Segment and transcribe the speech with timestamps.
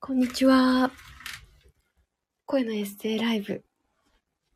[0.00, 0.92] こんにちは。
[2.46, 3.64] 声のエッセイライブ。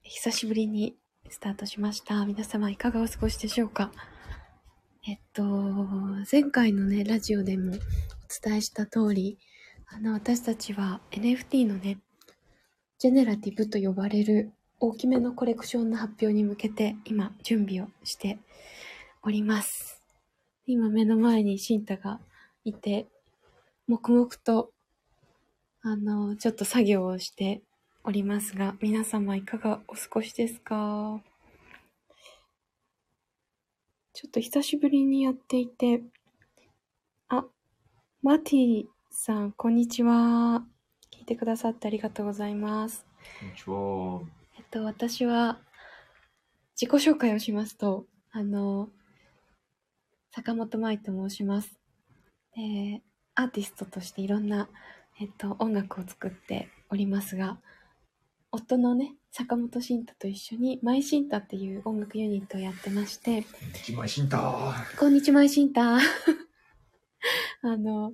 [0.03, 0.97] 久しぶりに
[1.29, 2.25] スタートしました。
[2.25, 3.91] 皆様いかがお過ごしでしょうか？
[5.07, 5.43] えっと、
[6.31, 7.75] 前回のね、ラジオでもお
[8.41, 9.37] 伝えした通り、
[9.89, 11.99] あの、私たちは NFT のね、
[12.99, 18.39] ジェネラティブと呼ばれる大きめのコレクションの発表に向けて今準備をして
[19.25, 20.01] おります。
[20.67, 22.21] 今目の前にシンタが
[22.65, 23.09] いて、
[23.89, 24.71] 黙々と
[25.85, 27.61] あの、ちょっと作業をして
[28.05, 31.21] おりますが、皆様いかがお過ごしですか？
[34.13, 36.05] ちょっと久しぶりにやっていて、
[37.29, 37.45] あ、
[38.23, 40.63] マティさん、こんにちは。
[41.11, 43.05] 聞いてくださってありがとうございます。
[43.41, 44.21] こんにちは。
[44.59, 45.59] えっと、私は、
[46.81, 48.89] 自己紹介をしますと、あの、
[50.31, 51.77] 坂本舞と申します。
[52.55, 53.03] で、
[53.35, 54.69] アーティストとしていろんな、
[55.21, 57.59] えっと、音楽を作っておりますが、
[58.51, 64.99] 夫のね、坂本慎太と一緒に、マイシンタっていう音楽ユニットをやってまして、一枚シンター。
[64.99, 65.97] こんにちは、マイシンタ。
[67.63, 68.13] あの、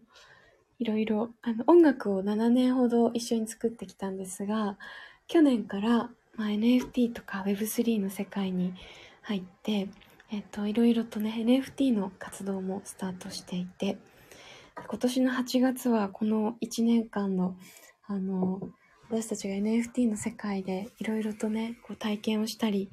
[0.78, 4.78] いろいろ、あの、音楽を7年ほど一緒に作ってきたんですが、
[5.26, 8.74] 去年から、まあ、NFT とか Web3 の世界に
[9.22, 9.88] 入って、
[10.30, 13.98] えっと、いろいろとね、NFT の活動もスタートしていて、
[14.86, 17.56] 今年の8月はこの1年間の、
[18.06, 18.60] あの、
[19.10, 22.90] 私たちが NFT の世界でいろいろとね、こう体験をしたり、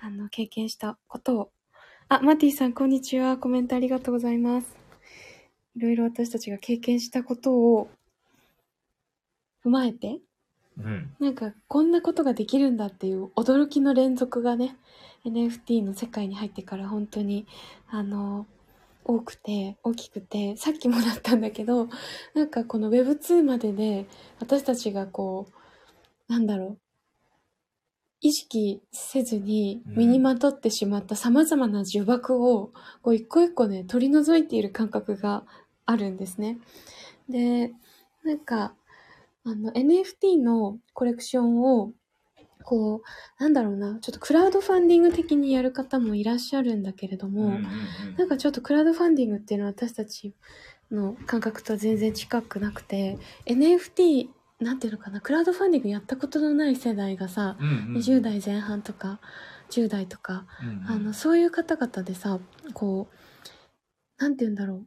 [0.00, 1.50] あの、経験したことを、
[2.08, 3.38] あ、マティさん、こんにちは。
[3.38, 4.76] コメントありがとうございます。
[5.76, 7.88] いろいろ私たちが経験したことを
[9.64, 10.20] 踏まえて、
[10.78, 11.14] うん。
[11.18, 14.76] なんかこんなことができるんだっていう驚きの連続がね、
[15.24, 17.46] NFT の世界に入ってから本当に、
[17.88, 18.46] あの、
[19.04, 21.88] 多くて、大きくて、さっきもだったんだけど、
[22.34, 24.06] なんかこの Web2 までで
[24.40, 25.48] 私たちがこ
[26.28, 26.78] う、なんだろう、
[28.20, 32.72] 意識せずに身にまとってしまった様々な呪縛を、
[33.02, 35.44] こう一個一個ね、取り除いている感覚が
[35.84, 36.58] あるんですね。
[37.28, 37.72] で、
[38.24, 38.74] なんか、
[39.44, 41.92] あの、NFT のコレクションを、
[42.64, 43.02] こ
[43.38, 47.50] う、なんだろうな、ちょっとクラウドファンディング的にやる方もいらっしゃるんだけれども、
[48.16, 50.34] なんかちょっとクラウドファンディングっていうのは私たち
[50.90, 54.28] の感覚とは全然近くなくて、NFT、
[54.60, 57.56] なんていうのかな、クラウドファンディングやったことのない世代がさ、
[57.94, 59.20] 20代前半とか
[59.70, 60.46] 10代とか、
[60.88, 62.38] あの、そういう方々でさ、
[62.72, 64.86] こう、なんて言うんだろう。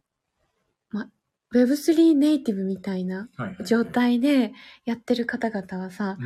[1.52, 3.30] ま、Web3 ネイティブみたいな
[3.66, 4.53] 状態で
[4.85, 6.18] やってる方々はさ、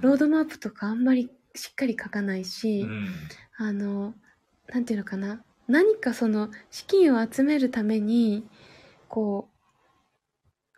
[0.00, 2.86] ロードマップとかあんまりしっかり書かないし、
[3.56, 4.14] あの、
[4.68, 5.42] なんていうのかな。
[5.66, 8.46] 何かその資金を集めるために、
[9.08, 9.58] こう、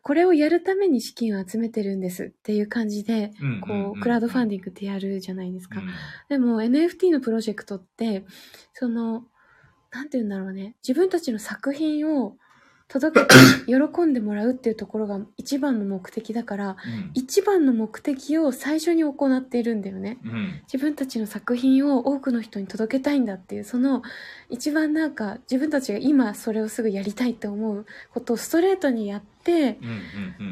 [0.03, 5.83] これをやるために資金を集めてるんですっていう感じで、こう、クラウドファンディングってやるじゃないですか。
[6.29, 8.25] でも NFT のプロジェクトって、
[8.73, 9.25] その、
[9.93, 10.75] なんて言うんだろうね。
[10.87, 12.37] 自分たちの作品を
[12.91, 13.35] 届けて
[13.67, 16.77] 喜んでもらうっていうところが一番の目的だから、
[17.15, 20.19] 一番の目的を最初に行っているんだよね。
[20.65, 24.03] 自分たちの作品を多くの人に届けたいんだっていう、その
[24.49, 29.79] 一番なんか自分たちが今それをすぐやりたいって思うことをストレートにやって、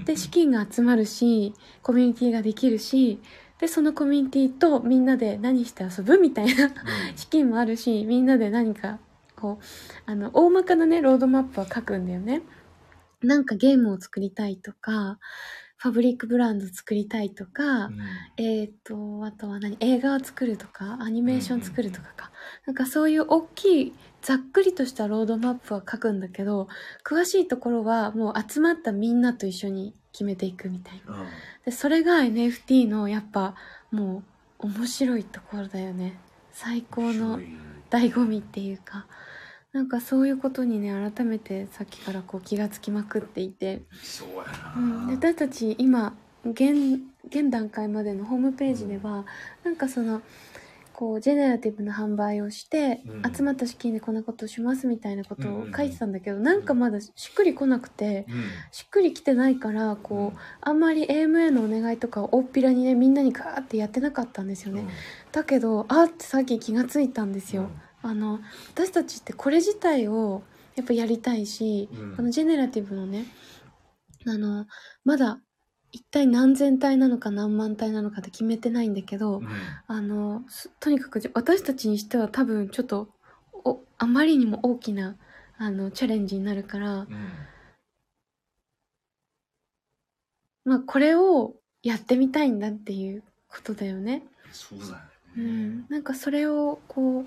[0.05, 3.20] で、資金が集まるし、コミュニティができるし、
[3.59, 6.70] で、そのコミュニティとみんなで何して遊ぶみたいな
[7.16, 9.00] 資金もあるし、みんなで何か、
[9.38, 9.65] こう、
[10.06, 12.43] あの、大まかなね、ロードマップは書くんだよね。
[13.22, 15.19] なんかゲームを作りたいとか、
[15.76, 17.91] ファブリックブランド作りたいとか、
[18.37, 22.32] えっ、と、あとは何映画を作るとか、アニメーション作るとかか。
[22.66, 26.66] なんかそういう大きい、ざっくりとしたロードマップは書くんだけど、
[27.06, 31.26] 詳しいところはもう集まったみんなと一緒に決めていくみたいな。
[31.65, 33.55] で、それが NFT のやっぱ
[33.93, 34.25] も
[34.59, 36.19] う面白いところだよね。
[36.50, 37.38] 最高の
[37.88, 39.06] 醍醐味っていうか。
[39.72, 43.82] なんかそういうことにね、改めてさっきからこう気がつきまくっていて。
[44.02, 44.44] そうや
[44.76, 46.14] うん、で私たち今
[46.44, 49.26] 現現段階までのホームページでは、
[49.64, 50.22] なんかその
[50.94, 53.32] こうジェネラティブな販売をして、うん。
[53.32, 55.72] 集まった資金でこんなことをしますみたいなことをうんうんうん。
[55.72, 58.26] 書いてたんだけど、なんかまだしっくりこなくて、
[58.72, 64.88] しっくりきてないからこう、あんまり AMA のお願いとかを大っぴらにねみんなにガーってやってなかったんですよね、
[65.31, 67.70] だけどあーってさっき気がついたんですよ、
[68.08, 68.40] あの
[68.75, 70.43] 私たちってこれ自体を
[70.76, 73.26] やっぱやりたいし、うんこのジェネラティブのね
[74.26, 74.66] あの
[75.05, 75.40] まだ
[75.93, 79.43] 一体何千体なのか何万体なのかって決めてないんだけど、
[79.87, 83.08] あのすとにかくじ私たちにしては多分ちょっと
[83.64, 85.16] おあまりにも大きな
[85.58, 87.06] あのチャレンジになるから、
[90.64, 94.25] まあこれをやってみたいんだっていうことだよね。
[94.52, 94.99] そうだよね。
[95.37, 95.87] うん。
[95.88, 97.26] なんかそれをこう、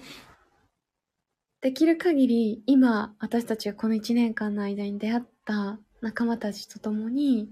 [1.61, 7.49] できる限り今私たちがこの1年間の間に出会った仲間たちと共に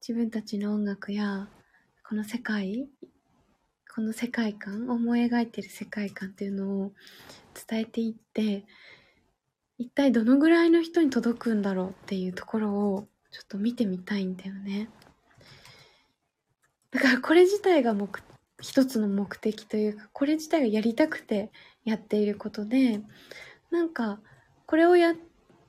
[0.00, 1.46] 自分たちの音楽や
[2.08, 2.88] この世界
[3.94, 6.92] この世界観思い描いてる世界観っていうのを
[7.68, 8.64] 伝えていって
[9.76, 14.88] 一体どのぐらいの人に届くんだろうっていうところをちょっと見てみたいんだよね。
[16.90, 18.08] だからこれ自体が目
[18.60, 21.50] 一つの目的というかこれ自体がやりたくて
[21.84, 23.00] やっていることで
[23.70, 24.20] なんか
[24.66, 25.14] これをやっ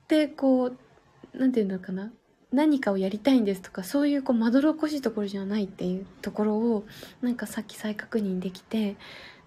[0.08, 2.12] てこうなんていうのかな
[2.52, 6.84] 何かをやりたいんですとかそういうこうまどろっこしいところじゃないっていうところを
[7.22, 8.96] なんかさっき再確認できて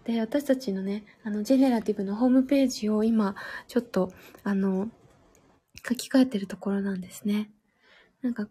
[0.05, 3.35] で私たちのねあのジェネラティブのホームページを今
[3.67, 4.11] ちょっと
[4.43, 4.89] あの
[5.87, 7.49] 書き換えてるところなんですね。
[8.21, 8.47] なんか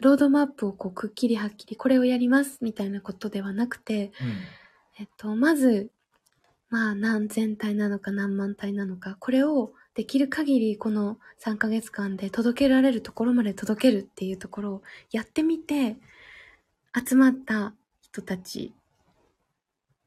[0.00, 4.12] ロードマップをこうくっきりはっきりこれをやりますみたいなことではなくて
[4.98, 5.90] えっと、まず、
[6.68, 15.96] まあ何千体なのか何万体なのか、これをできる限りこの3ヶ月間で届けられるところまで届けるっていうところをやってみて、
[16.94, 18.72] 集まった人たち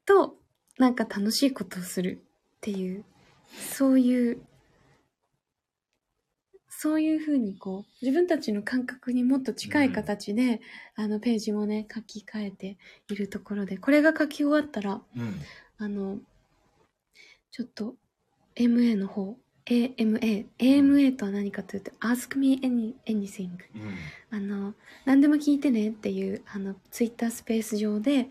[0.06, 0.34] と
[0.78, 2.20] なんか楽しいことをする
[2.56, 3.04] っていう、
[3.72, 4.42] そういう、
[6.68, 10.60] そういうふうにこう、自分たちの感覚にもっと近い形で、
[10.96, 12.78] あのページもね、書き換えて
[13.08, 15.34] いるところで、これが書き終わったら、うん。
[15.78, 16.18] あの、
[17.50, 17.94] ちょっと
[18.56, 19.36] MA の方、
[19.66, 23.50] AMA、AMA とは何かというと、Ask me any, anything。
[23.74, 23.94] うん。
[24.30, 24.74] あの、
[25.04, 28.28] 何でも聞いてねっていう、あの、ツイッタースペース上で、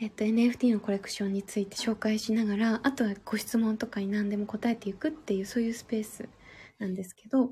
[0.00, 6.28] えっと、NFT のコレクションについて紹介しながら、あとはご質問とかに何でも答えていくっていう、そういうスペース
[6.78, 7.50] なんですけど、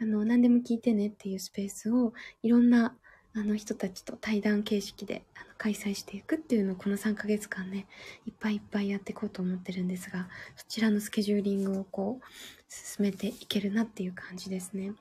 [0.00, 2.12] あの、何でも聞いてねっていうスペースを、
[2.42, 2.96] いろんな、
[3.32, 7.86] あの人たちと対談形式であの開催していくっていうのをこの3ヶ月間ね、
[8.26, 10.26] いっぱいいっぱいやっていこうと思ってるんですが、
[10.56, 12.24] そちらのスケジューリングをこう、
[12.66, 14.94] 進めていけるなっていう感じですね。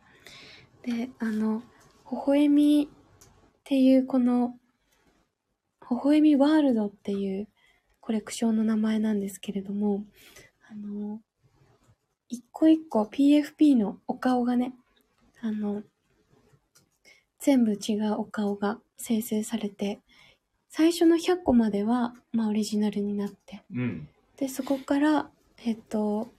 [0.84, 1.64] で、あの、
[2.12, 4.54] 微笑みっていうこの、
[5.90, 7.48] 微笑みワールドっていう
[8.02, 10.04] コレクションの名前なんですけれども、
[10.70, 11.22] あの、
[12.28, 14.74] 一個一個 PFP のお顔がね、
[15.40, 15.84] あの、
[17.40, 20.02] 全部違うお顔が生成されて、
[20.70, 24.08] 最初の100個までは、まあオリジナルになって、うん。
[24.38, 25.30] で、そこから、
[25.66, 26.30] えっと、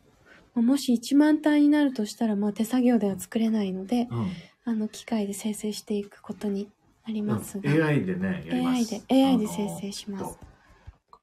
[0.54, 4.32] まあもし1万単になるとしたら、まあ手作業では作れないので、うん。
[4.64, 6.68] あの、機械で生成していくことに
[7.06, 8.90] なりますが、AI でね、やりま AI す。
[9.08, 10.38] で、AI で生成します。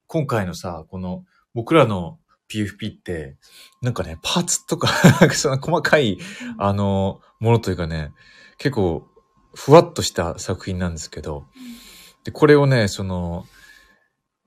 [0.06, 1.24] 今回のさ、この、
[1.54, 2.18] 僕らの
[2.48, 3.36] PFP って、
[3.80, 4.88] なんかね、パーツとか、
[5.20, 6.18] なんかその細かい、
[6.58, 8.12] あの、ものというかね、
[8.58, 9.08] 結構、
[9.54, 11.46] ふわっとした作品なんですけど、
[12.28, 13.46] で、これをね、その、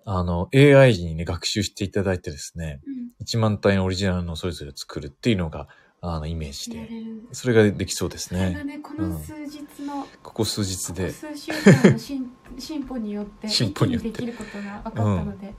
[0.05, 5.67] あの、AI にね、学習していただいてですね、うん1万体のオリジナルのそれぞれ作るっていうのが、
[6.01, 6.89] あの、イメージで。
[7.33, 8.63] それができそうですね。
[8.63, 11.11] ね、この数日の、ここ数日ここで。
[11.11, 15.53] 数週間の進 進歩によって、進歩によってできることが分かったので、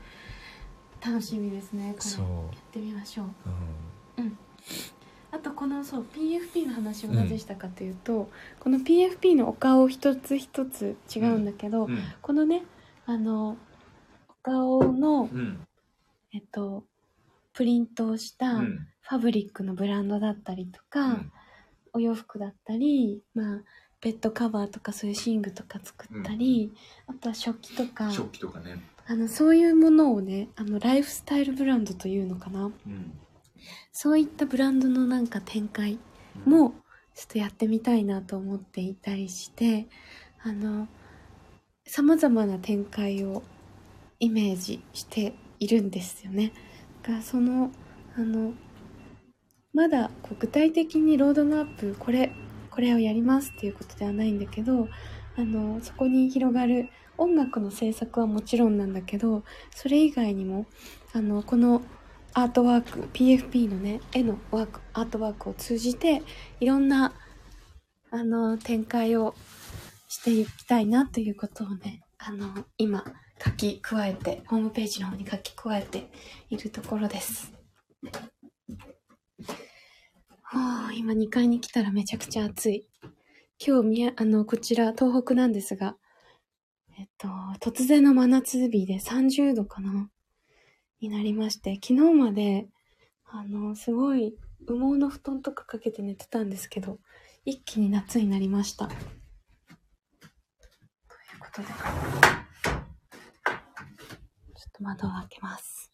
[1.01, 2.11] 楽しみですね、これ。
[2.11, 2.25] そう。
[2.25, 3.27] やってみましょう。
[4.19, 4.39] うん。
[5.33, 8.31] あとこのそう PFP の話をなぜしたかというと、
[8.61, 11.99] この PFP のお顔一つ一つ違うんだけど、うん。
[12.21, 12.63] このね
[13.07, 13.57] あの
[14.29, 15.67] お顔の、うん。
[16.35, 16.85] えっと、
[17.55, 18.87] プリントをしたフうん。
[19.09, 21.33] ァブリックのブランドだったりとか、うん
[21.95, 23.61] お洋服だったり、まあ、
[24.01, 26.73] ベッドカバーとかそういう寝具とか作ったり、
[27.07, 28.83] あとは食器とか食器とかね。
[29.07, 33.13] あのそういうものをねあのライフスタイルブランドというのかなうん。
[33.93, 35.99] そういったブランドのなんか展開
[36.45, 36.75] も
[37.15, 39.87] ちょっとやってみたいなと思っていたりして
[40.43, 40.89] あの
[41.87, 43.43] さまざまな展開を
[44.19, 46.53] イメージしているんですよね。
[47.03, 47.71] だからその
[48.17, 48.55] あの
[49.73, 52.33] まだこう具体的にロードマップこれ
[52.71, 54.89] これをやりますっていうことではないんだけど
[55.37, 56.89] あのそこに広がる
[57.19, 60.67] 音楽の制作はもちろんなんだけどそれ以外にも
[61.13, 61.83] あのこの
[62.35, 66.23] アートワーク PFP のね絵のワークアートワークを通じて
[66.61, 67.13] いろんな
[68.11, 69.35] あの展開を
[70.09, 73.05] していきたいなということをねあの今
[73.45, 76.11] 書き加えてホームページの方に書き加えて
[76.51, 77.53] いるところです。
[80.55, 82.87] はあ、今2階に来たらめちゃくちゃ暑い。
[83.59, 85.97] 今日みや、あの、こちら東北なんですが、
[86.99, 90.11] えっと、突然の真夏日で30度かな
[91.03, 92.69] になりまして、昨日まで、
[93.25, 94.37] あの、すごい
[94.69, 96.99] 羽毛の布団とかかけて寝てたんですけど、
[97.45, 98.87] 一気に夏になりました。
[98.87, 98.99] という
[101.41, 101.69] ことで。
[101.69, 101.75] ちょ
[104.69, 105.93] っと窓を開けます。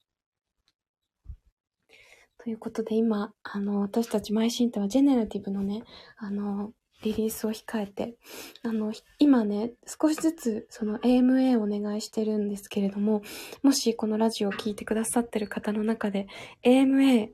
[2.37, 5.85] ということで、今、あの、私たちマイシンタはジェネラティブのね、
[6.19, 8.17] あの、リリースを控えて、
[8.63, 13.23] あの、今ね、少しずつその AMA をお願いしてるんですけれども、
[13.63, 16.27] もしこのラジオを聞いてくださってる方の中で、
[16.65, 17.29] AMA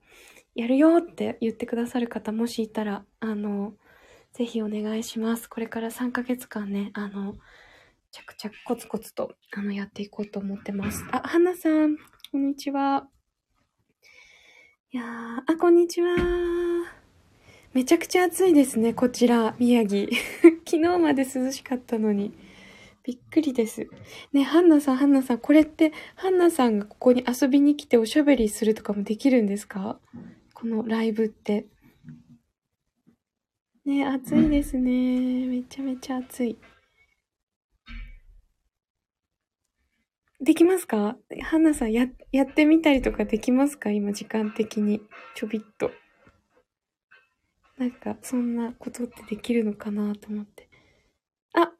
[0.54, 3.75] やるよって言ってくださる方もしいたら、あの、
[4.33, 5.49] ぜひお願いします。
[5.49, 7.35] これから3ヶ月間ね、あの、
[8.11, 11.04] 着々コツコツと、あの、やっていこうと思ってます。
[11.11, 11.97] あ、はなさん、
[12.30, 13.09] こんにちは。
[14.92, 15.04] いや、
[15.47, 17.03] あ、こんにちは。
[17.75, 20.09] めちゃくちゃ暑いですね、こちら、宮城。
[20.64, 22.33] 昨日まで涼しかったのに。
[23.02, 23.88] びっくりです。
[24.33, 29.99] ね、ハンナさん、ハンナさん、これって、ハンナさんがここに遊びに来ておしゃべりするとかもできるんですか？
[30.54, 31.66] このライブって。
[33.85, 35.47] ね、暑いですね。
[35.49, 36.57] めちゃめちゃ暑い。
[40.40, 41.19] できますか？
[41.43, 43.90] ハンナさん、や、やってみたりとかできますか？
[43.90, 45.02] 今、時間的に。
[45.35, 45.90] ちょびっと。
[47.78, 50.69] なんか、そんなことってできるのかなと思って。
[51.54, 51.73] あ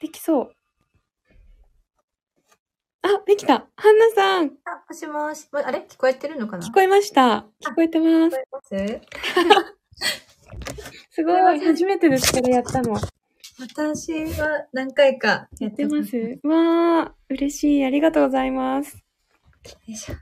[0.00, 0.54] できそう。
[3.02, 5.48] あ、できたハンナさんあ、もしもし。
[5.52, 5.86] あれ？
[5.88, 6.66] 聞こえてるのかな？
[6.66, 8.36] 聞こえました聞こえてます。
[8.36, 8.38] 聞
[8.70, 9.76] こえます？
[11.10, 12.94] すごい初めてです、これやったの。
[13.58, 16.16] 私は何回かやってます。
[16.44, 17.84] わー、嬉しい。
[17.84, 18.96] ありがとうございます。
[18.96, 19.02] よ
[19.86, 20.14] いしょ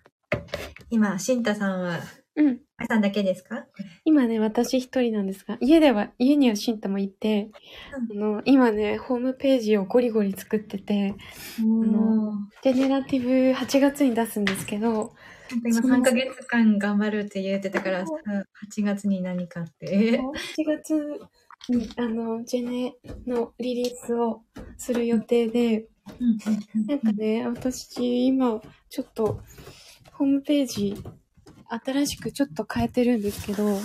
[0.91, 2.01] 今、シンタさんは、
[2.37, 2.61] うん。
[2.81, 3.67] あさんだけですか？
[4.05, 7.51] 今ね、私一人なんですが、家では、家にはシンタもいて、
[7.93, 11.15] あの、今ね、ホームページをゴリゴリ作ってて、
[11.61, 12.33] もう、
[12.63, 15.13] ジェネラティブ8月に出すんですけど、
[15.65, 18.13] 今3ヶ月間頑張るって言ってたから、さ
[18.79, 20.21] 8月に何かって。
[20.21, 21.21] 8月
[21.69, 22.95] に、あの、ジェネ
[23.27, 24.43] のリリースを
[24.77, 25.89] する予定で、
[26.87, 29.41] なんかね、私、今、ちょっと、
[30.13, 30.95] ホームページ、
[31.69, 33.79] 新しくちょっと変えてるんですけど、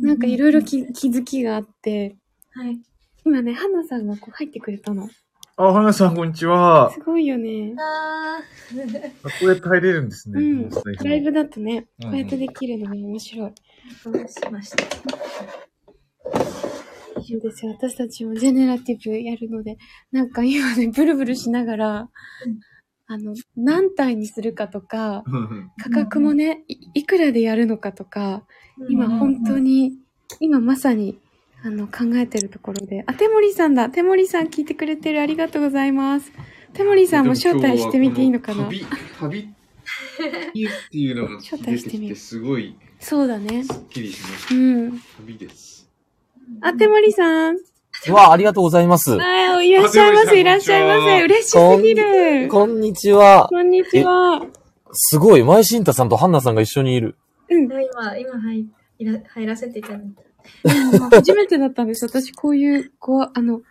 [0.00, 2.16] なんかいろいろ気気づきがあって、
[2.52, 2.78] はい。
[3.24, 5.08] 今ね、花さんがこう入ってくれたの。
[5.56, 6.90] あ、花さん、こんにちは。
[6.92, 7.74] すごいよね。
[7.76, 8.40] あ
[9.40, 10.40] こうやって入れるんですね。
[10.40, 10.70] うん
[11.04, 13.52] ライブだとね、うんこうやってできるのが面白い。
[14.04, 14.84] ー、どうしました。
[17.20, 17.72] いいですよ。
[17.72, 19.76] 私たちもジェネラティブやるので、
[20.12, 22.08] なんか今ね、ブルブルしながら、
[23.10, 25.24] あの、何体にするかとか、
[25.82, 28.44] 価格もね、いいくらでやるのかとか、
[28.90, 29.98] 今本当に、
[30.40, 31.18] 今まさに、
[31.62, 33.04] あの、考えてるところで。
[33.06, 33.88] あ、テモリさんだ。
[33.88, 35.22] テモリさん聞いてくれてる。
[35.22, 36.30] ありがとうございます。
[36.74, 38.66] テモリさんも招待してみていいのかな？
[38.66, 38.86] 旅、
[39.18, 39.52] 旅っ
[40.90, 43.64] ていうのが 招待してみるすごいそうだね。
[43.64, 44.98] スッキリしましうん。
[44.98, 45.06] た。
[45.18, 45.90] 旅です。
[46.60, 47.56] あ、テモリさん。
[48.06, 49.18] う わ、ありがとうございます。
[49.20, 51.22] あ、いらっしゃいませ、いらっしゃいませ。
[51.24, 52.48] 嬉しすぎる。
[52.48, 53.48] こんにちは。
[53.48, 54.46] こんにちは。
[54.92, 57.16] すごい、前新太さんとハンナさんが一緒にいる。
[57.50, 57.64] うん。
[57.64, 58.66] 今、今入
[58.98, 60.00] いら入らせていただい
[61.10, 61.16] た。
[61.16, 62.04] 初めてだったんです。
[62.04, 63.62] 私、こういう、こう、あの、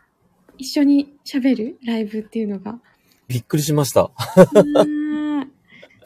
[0.57, 2.79] 一緒に喋るライブっていうのが。
[3.27, 4.11] びっくりしました。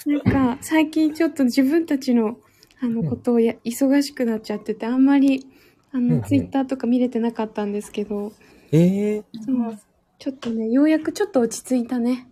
[0.06, 2.38] なんか、最近ちょっと自分たちの、
[2.82, 5.46] あの、ことをや、忙しくなっちゃってて、あんまり、
[5.94, 6.24] あの、うんうん。
[6.24, 8.32] ツイッターとか見れてなかったんですけど、
[8.72, 9.80] ええそう、
[10.20, 12.28] ちょっとね、ようやくちょっと落ち着いたね。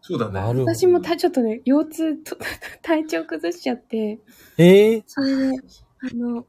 [0.00, 0.32] そうだね。
[0.34, 0.74] なるほど。
[0.74, 2.36] 私もた、ちょっとね、腰痛と、
[2.82, 4.18] 体調崩しちゃって、
[4.56, 5.58] ええそれで、
[6.00, 6.46] あの、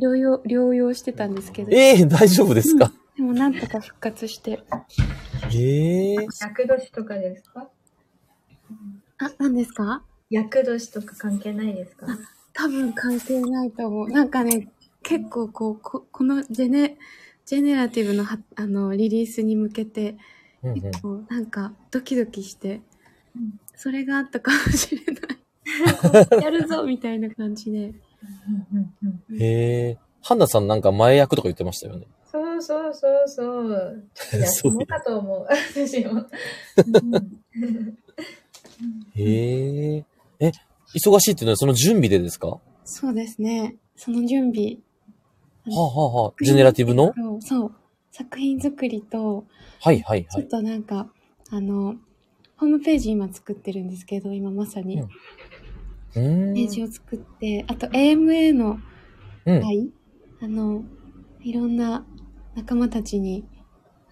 [0.00, 4.62] 療養、療養してたんですけど、ええ大丈夫ですか、でもなんとか復活して。
[5.52, 7.68] ええ厄年とかですか？
[9.18, 10.04] あ、何ですか？
[10.30, 12.06] 厄年とか関係ないですか？
[12.52, 14.08] 多分関係ないと思う。
[14.08, 14.68] なんかね、
[15.02, 16.96] 結構こう、ここのジェネ、
[17.46, 20.16] ジェネラティブのはあのリリースに向けて、
[20.62, 22.80] 結構なんかドキドキして、
[23.36, 25.12] うんそれがあったかもしれな
[26.38, 26.42] い。
[26.44, 27.94] やるぞみたいな感じで。
[29.38, 32.06] へえハンナさんなんか前役とか言ってましたよね。
[32.30, 34.04] そうそうそうそう。
[34.14, 35.46] ちょっと休もうかと思う。
[35.48, 36.26] 私も。
[39.16, 40.04] へえ
[40.40, 40.52] え、
[40.94, 42.48] 忙しいっていうのはその準備でですか？
[42.48, 43.76] はそうですね。
[43.96, 44.76] その準備。
[45.66, 47.12] あ、はあはあ、ジェネラティブの？
[47.40, 47.74] そう。
[48.10, 49.46] 作品作りと、
[49.80, 50.26] はいはいはい。
[50.26, 51.08] ちょっとなんか、
[51.50, 51.96] あの、
[52.56, 55.00] ホームページ今作ってるんですけど、今まさに。
[55.00, 55.04] う
[56.20, 56.54] ん。
[56.54, 58.78] ページを作って、あと AMA の
[59.46, 59.60] うん。
[59.62, 59.90] 会、
[60.42, 60.84] あの、
[61.40, 62.04] いろんな
[62.54, 63.44] 仲間たちに、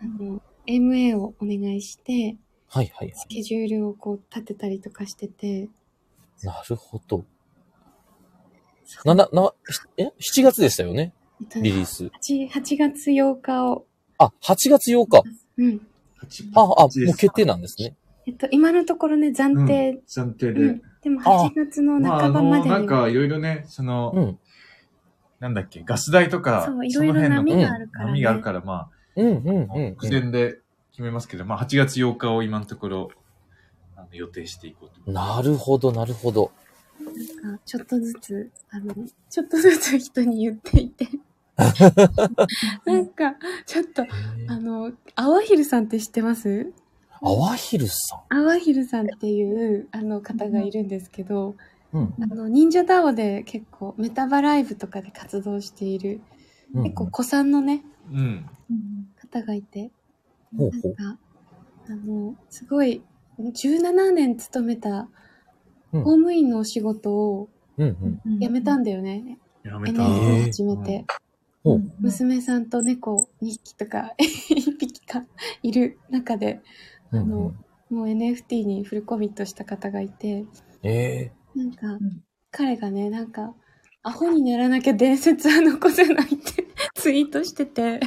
[0.01, 2.37] あの、AMA をお願いして、
[2.71, 5.71] はいはいはスケジュールをこう立てたりとかしてて、い。
[6.43, 7.25] なるほど。
[9.05, 9.53] な、な、な、
[9.97, 11.13] え ?7 月でしたよね？
[11.57, 12.07] リリース。
[12.07, 13.87] 8, 8月8日を、
[14.19, 15.23] あ、8月8日。
[15.59, 15.81] うん、
[16.23, 17.97] 8あ、あ、もう決定なんですね。
[18.27, 20.61] えっと、今のところね、暫定、暫定で。
[20.61, 20.83] うん。
[21.03, 24.39] でもあ8月のまあ、あ半ばまの、でにはなんかいろいろね、その、うん。
[25.41, 29.97] なんだっけ、ガス代とか、そういろいろの辺の波があるからね波があるから、まうん、うん、あ、うん。
[30.03, 30.59] 目前で
[30.91, 33.11] 決めますけど、まあ、8月8日を今のところ、
[33.97, 35.11] あの予定していこうと。
[35.11, 36.51] なるほど、なるほど。
[37.43, 38.95] なんかちょっとずつ、あの、
[39.31, 41.07] ちょっとずつ人に言っていて。
[42.87, 43.35] なんか、
[43.67, 44.05] ちょっと、
[44.47, 46.73] あの、アワヒルさんって知ってます？
[47.21, 51.57] アワヒルさアワヒルさんっていう、あの方がいるんですけど、
[51.93, 51.99] ん。
[51.99, 52.15] うん。
[52.21, 56.21] あの、忍者ダオで結構メタバライブとかで活動している、
[56.75, 58.47] うん結構子さんのね、うん。
[59.17, 59.91] 方がいて。
[60.53, 61.19] なんか、
[61.89, 63.03] あの、すごい、
[63.39, 65.09] 17年勤めた
[65.93, 67.49] うん公務員のお仕事を
[67.79, 68.41] うん、うん。
[68.41, 69.39] 辞めたんだよね。
[69.65, 70.03] やめた。
[70.03, 71.05] NHK 始めて。
[72.01, 75.25] 娘さんと猫2匹とか 1匹か
[75.63, 76.61] いる中で、
[77.13, 77.55] うんあの
[77.91, 80.45] もう NFT にフルコミットした方がいて、
[80.83, 82.23] えなんか、ん。
[82.51, 83.55] 彼がね、なんか、
[84.03, 88.01] アホにならなきゃ伝説は残せないって ツイートしてて、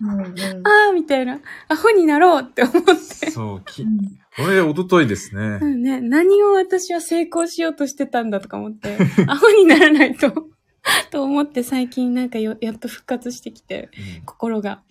[0.00, 0.26] うんうん。
[0.26, 3.30] あーみたいな、アホになろうって思って。
[3.30, 3.98] そう、き、うん。
[4.36, 5.58] これ、一昨日ですね。
[5.60, 5.64] う。
[5.66, 8.96] んね、何を私は成功しようとしてたんだとか思って、
[9.26, 10.48] アホにならないと、
[11.10, 14.82] と思って最近なんかよやっと復活してきて、うん心が。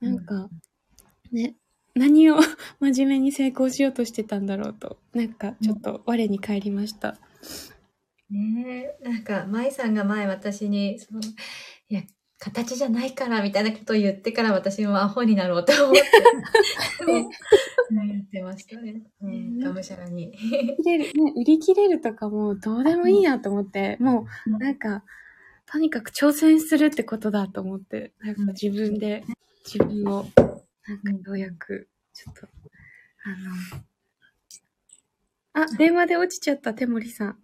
[0.00, 0.48] うんなんか、
[1.32, 1.56] ね、
[1.94, 2.38] 何を
[2.80, 7.16] 真面目に成功しようとしてたんだろうと、なんかちょっと我に返りました。
[8.30, 12.02] ねえ、なんか、舞さんが前私に、その、いや、
[12.38, 16.02] 形じゃないから、みたいなことを言ってから私もアホになろうと思って、
[17.90, 19.04] 言ってましたね。
[19.20, 20.28] ねがむしゃらに。
[20.28, 25.04] 売り切れる、ね、売り切れるとかもうどうでもいいやと思って、もうなんか、
[25.66, 29.24] とにかく挑戦するってことだと思って、なんか自分で、
[29.64, 32.46] 自分を、なんかようやく、ちょっと、
[35.56, 37.38] あの、あ、電話で落ちちゃった、手森さん。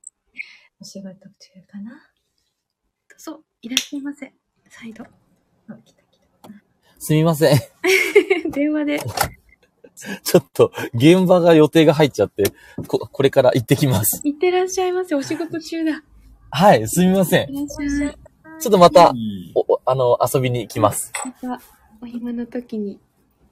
[0.80, 1.90] お仕事中かな？
[1.90, 4.32] どうぞ、いらっしゃいませ。
[4.68, 5.04] 再度。
[5.04, 6.50] あ、来た来た。
[6.98, 7.58] すみません。
[8.50, 9.00] 電話で。
[10.22, 12.44] ちょっと、現場が予定が入っちゃって、
[12.86, 14.22] こ、これから行ってきます。
[14.24, 15.14] 行ってらっしゃいませ。
[15.14, 16.02] お仕事中だ。
[16.52, 17.50] はい、すみません。
[17.50, 18.18] いらっしゃい。
[18.60, 19.12] ちょっとまた、
[19.54, 21.12] お、おあの、遊びに来ます。
[21.42, 21.62] また、
[22.02, 22.98] お暇の時に。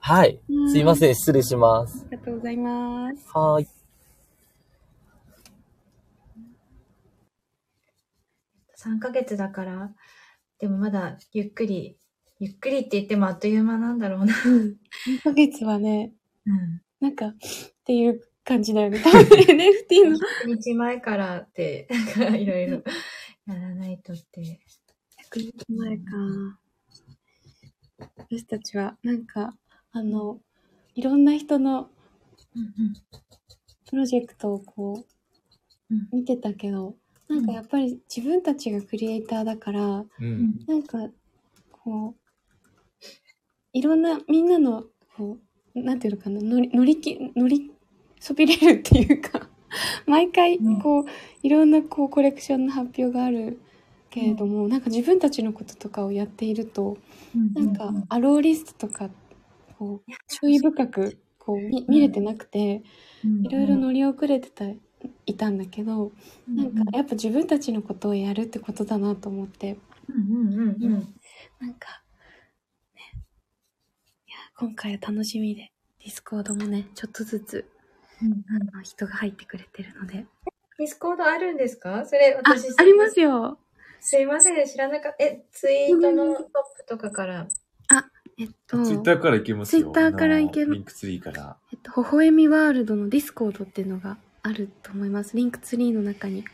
[0.01, 0.41] はい。
[0.71, 2.05] すいません、失礼します。
[2.09, 3.29] ありがとうございます。
[3.33, 3.69] はーい。
[8.79, 9.91] 3ヶ月だから、
[10.59, 11.97] でもまだゆっくり、
[12.41, 14.35] ゆっくりって言ってもあっという間なんだろうな。
[14.45, 14.77] うん。
[15.07, 16.13] 2ヶ月はね、
[16.47, 16.83] うん。
[17.01, 17.35] なんか、っ
[17.85, 18.99] ていう感じだよね。
[19.01, 22.83] 多分 NFT の1日前からって、なんかいろいろ
[23.47, 24.59] やらないとって。
[25.31, 26.59] 100日前か。
[28.17, 29.55] 私たちは、なんか、
[29.93, 30.41] あの、
[30.95, 31.91] いろんな人の
[32.57, 32.95] うん
[33.91, 35.05] プロジェクトをこ
[35.91, 36.95] う、うん見てたけど、
[37.29, 40.09] なんかやっぱり自分たちがクリエイターだから、う。
[40.21, 40.65] うんん。
[40.67, 40.99] なんか、
[41.71, 43.07] こう、
[43.75, 44.85] いろんな、みんなの、
[45.17, 45.39] こ
[45.75, 47.73] う、なんていうのかな、乗り、乗りき、乗り、
[48.21, 49.49] そびれるっていうか、
[50.07, 51.05] 毎回うん、こう、
[51.43, 53.61] いろんな、こう、コレクションの発表がある
[54.11, 56.99] けれども、なんか自分たちのこととかをやっていると、
[57.55, 59.11] なんか、アローリストとか、
[59.79, 62.83] こう、注意深く、こう、み見れてなくて、
[63.43, 64.65] いろいろ乗り遅れてた、
[65.27, 66.13] いたんだけど、
[66.49, 69.79] なんか、やっぱ自分たちのことをやるってことだなと思って、
[70.09, 70.85] うんうんうん。
[70.85, 71.15] うん。
[71.61, 72.03] なんか、
[72.95, 73.23] ね。
[74.27, 77.65] いや、今回は楽しみで、ディスコードもね、ちょっとずつ、
[78.23, 80.27] うんあの、人が入ってくれてるので。
[80.79, 82.07] ディスコードあるんですか？
[82.07, 83.59] それあ私、ありますよ。
[84.01, 85.25] すいません、知らなかった。
[85.25, 86.51] え、ツイートのトップ
[86.87, 87.49] とかから。
[88.41, 89.83] えっと、ツイッターからいけますよ。
[89.83, 91.57] ツイッターからいけまあのリンクツリーから。
[91.73, 95.37] えっと、微笑みワールドのディスコードっていうのがあると思います。
[95.37, 96.45] リンクツリーの中に。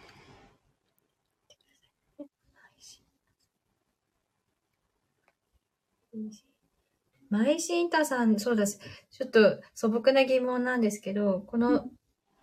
[7.34, 8.78] マイシンタさん、そうです。
[9.10, 11.90] ちょっと素朴な疑問なんですけど、この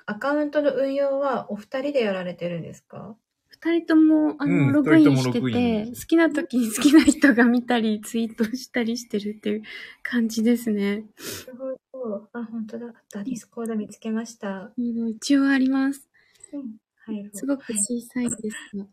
[0.05, 3.15] アカウントの運用はお二人でやられてるんですか？
[3.47, 9.61] 二人とも、あの、うんログイン二人してともログインて、好きな時に好きな人が見たり、ツイートしたりしてるっていう
[10.03, 11.05] 感じですね。
[11.47, 12.29] なるほど。
[12.33, 12.87] あ、本当だ。
[12.87, 13.23] あった。
[13.23, 14.73] ディスコード見つけました。
[14.77, 16.05] 一応あります。
[16.51, 16.75] うん。
[17.05, 17.29] はい。
[17.33, 18.85] すごく小さいですが。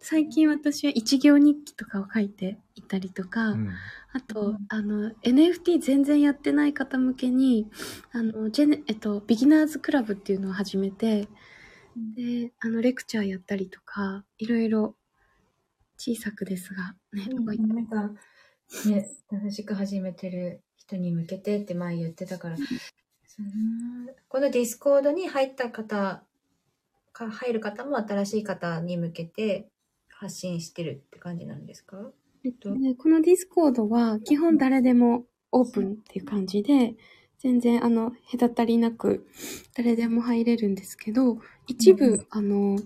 [0.00, 3.70] 最近私は一行日記とかを書いていたりとか、うん。
[4.12, 7.68] あと、うんあの、NFT 全然やってない方向けに、
[8.12, 11.28] あの、ジェネ、えっと、ビギナーズクラブっていうのを始めて、
[12.16, 14.96] で、あの、レクチャーやったりとか、いろいろ
[15.98, 18.10] 小さくですが、ね、動いてなんか、
[18.86, 23.48] ね、新しく始めてる人に向けてって前言ってたから、その
[24.28, 26.24] このディスコードに入った方、
[27.12, 29.68] か入る方も新しい方に向けて
[30.20, 31.96] 発信してるって感じなんですか？
[32.44, 36.94] えっとね、このディスコードは基本誰でもオープンっていう感じで、
[37.38, 39.26] 全然あの、隔たりなく
[39.74, 42.76] 誰でも入れるんですけど、一部、うんあの、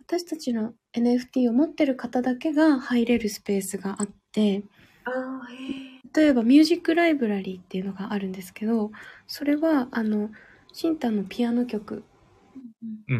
[0.00, 4.62] 私たちの NFT を持ってる方だけが入れるスペースがあって、
[5.04, 8.90] ああ、へ例えばミュージックライブラリーっていうのがあるんですけど、
[9.26, 10.30] それはあの、
[10.74, 12.04] シンタのピアノ曲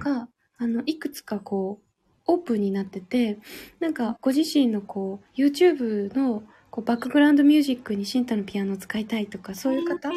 [0.03, 1.90] が、あの、いくつかこう、
[2.31, 3.39] オープンになってて、
[3.81, 10.11] なんかご自身のこう、YouTube のこうバックグラウンドミュージックにシンタのピアノを使いたいとか、そういう方、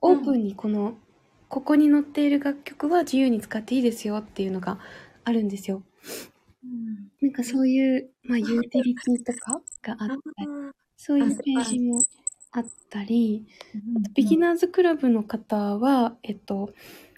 [0.00, 0.96] オープンにこの、
[1.48, 4.78] ここに載っている楽曲は自由に使っていいですよっていうのが
[5.24, 5.82] あるんですよ。
[6.64, 7.10] うん。
[7.20, 10.18] なんかそういう、まあ、ユーティリティとかがあったり、
[10.96, 12.02] そういうページも
[12.52, 13.46] あったり、
[14.14, 16.70] ビギナーズクラブの方は、えっと、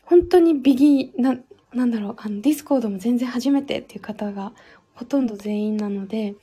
[0.05, 1.38] 本当にビギな、
[1.74, 4.52] なんだろう、あの、ディスコードも全然初めてっていう方が
[4.94, 6.35] ほとんど全員なので、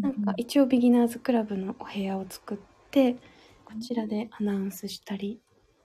[0.00, 2.58] なんか一応ビギナーズクラブのお部屋を作っ
[2.90, 3.14] て、
[3.64, 5.40] こちらでアナウンスしたり、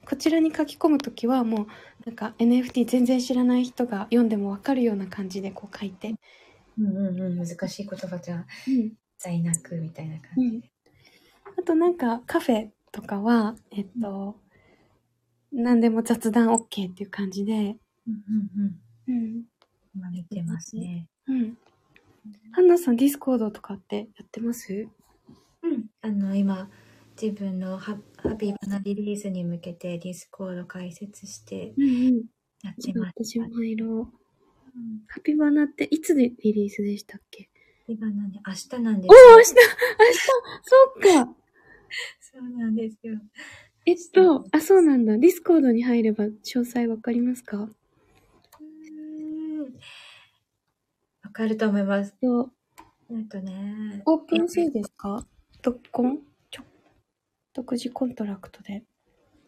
[0.06, 1.68] こちらに書き込むときはもう、
[2.06, 6.16] なんか NFT 全然知らない人が読んでもわかるような感じでこう書いて、
[6.78, 10.72] うんうんうん、難しい言葉じゃうん在なくみたいな感じで。
[11.60, 14.36] あとなんかカフェとかは、えっと、
[15.52, 17.78] 何でも雑談 OK っていう感じで、
[18.08, 19.14] うんうんうん。
[19.14, 19.44] うん。
[19.96, 21.08] 今見てますね。
[21.28, 21.58] うん。
[22.52, 24.88] ハンナさん、ディスコードとかってやってます？
[25.64, 25.86] うん。
[26.02, 26.70] あの、今、
[27.22, 32.24] 自分のハハピーバナリリースに向けてディスコード開設してうんうん。
[32.64, 33.14] やってます。
[33.26, 33.90] 私も入ろう。
[33.90, 34.08] うん
[35.08, 37.44] ハピバナっていつでリリースでしたっけ？
[37.44, 37.50] ハ
[37.88, 39.68] ピバナね、明日なんでおお、す明日
[40.00, 40.20] 明日
[40.64, 41.36] そっか
[42.22, 43.20] そうなんですよ。
[43.86, 45.18] えっと、あ、そうなんだ。
[45.18, 49.62] Discord に入れば詳細わかりますかうーん
[51.21, 52.14] わかると思います。
[52.22, 52.52] と
[53.10, 54.02] なんとね。
[54.06, 55.26] OpenSea ですか？
[55.62, 56.64] 独コンちょ
[57.54, 58.84] 独自コントラクトで。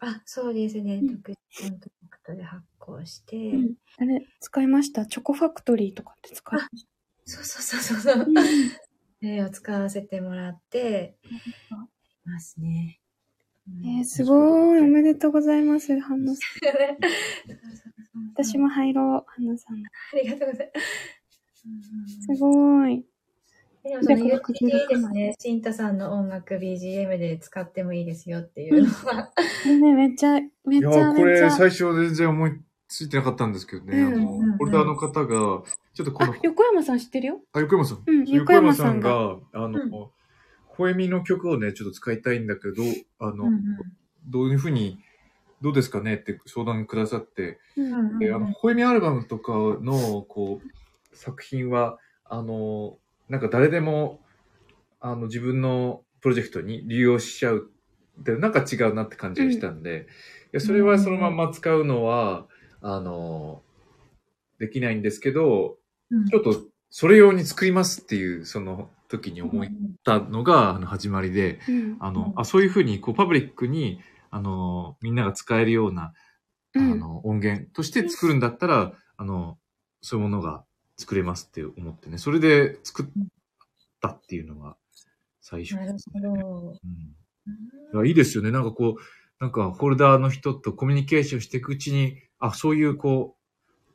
[0.00, 0.96] あ、そうですね。
[0.96, 1.38] うん独自
[1.70, 3.36] コントラクトで発行して。
[3.36, 3.74] うん。
[3.98, 5.06] あれ、使いました？
[5.06, 6.86] Chocofactory とかって使いまし
[7.26, 8.24] そうそうそうそうそう。
[8.34, 8.46] たうん
[9.26, 13.00] えを使わせてもらっていますね。
[13.66, 14.80] えー、すごい。
[14.80, 16.44] おめでとうございます、ハンナさん。
[18.34, 19.88] 私も入ろう、ハンナさんの。
[20.12, 20.86] ありがとうございます。
[22.20, 23.04] すごい。
[23.82, 25.34] でもそのじゃあこの UTT ですね。
[25.38, 29.32] シンタさんの音楽 BGM で使ってもいいですよっていうのは。
[29.66, 31.50] ね、めっちゃ、めっちゃいや、これ。
[31.50, 32.52] 最初全然思い
[32.88, 34.02] ついてなかったんですけどね。
[34.02, 35.62] あうんのうんうん、ホルダーの方が、ちょ
[36.02, 37.40] っとこのあ、、横山さん知ってるよ？
[37.52, 38.02] あ、横山さん。
[38.06, 40.10] うんそう横山さんがあの、
[40.66, 42.82] ホエミの曲をね、ちょっと使いたいんだけど、
[43.18, 43.60] あの、うん
[44.26, 44.98] どういうふうに、
[45.60, 50.68] どうですかねって相談くださって、うんうんで、あの、ホエミアルバムとかの、こう、
[51.14, 52.98] 作品は、あの、
[53.28, 54.20] なんか誰でも、
[55.00, 57.70] あの、自分のプロジェクトに利用しちゃう
[58.20, 60.06] って、なんか違うなって感じがしたんで、
[60.46, 62.46] いや、それはそのまま使うのは、
[62.80, 63.62] あの、
[64.58, 65.78] できないんですけど、
[66.10, 66.26] うん。
[66.26, 69.66] ちょっと、それ用に作りますっていう、その時に思っ
[70.04, 71.96] たのが、あの、始まりで、うん。
[72.00, 72.40] あの、うん。
[72.40, 74.00] あ、そういうふうに、こう、パブリックに、
[74.30, 76.12] あの、みんなが使えるような、
[76.76, 76.98] あうん。
[76.98, 79.58] の、音源として作るんだったら、あの、
[80.00, 80.64] そういうものが
[80.96, 83.06] 作れますって思ってね、それで作っ
[84.00, 84.76] たっていうのが
[85.40, 85.92] 最初なる。
[86.12, 86.78] ほど。
[87.46, 88.50] うん、いやいいですよね。
[88.50, 89.00] なんかこう、
[89.40, 93.44] なんかホルダーの人とコミュニケーションしていくうちに、あ、そういうこう、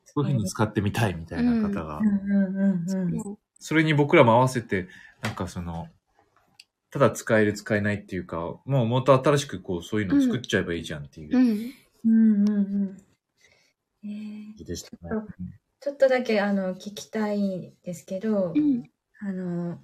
[0.05, 3.15] そういうふうに使ってみたいみたいな方が、うんうんうんうん。
[3.15, 4.87] もそれに僕らも合わせて、
[5.21, 5.87] なんかその、
[6.91, 11.71] ただ使える使えないっていうか、もうもっと新しくこう、そういうのを作っちゃえばいいじゃんっていうううん。
[12.05, 12.97] うんうんうん。
[14.03, 15.21] えー感じでしたね。
[15.81, 18.83] ちょっとだけあの聞きたいんですけど、うん。
[19.21, 19.79] あの、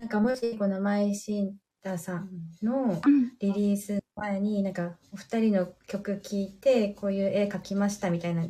[0.00, 2.28] なんかもしこのマイシンタさん
[2.62, 3.32] のうん。
[3.38, 8.46] リリース前になんかお二人の曲聴いてこういう絵描きましたみたいな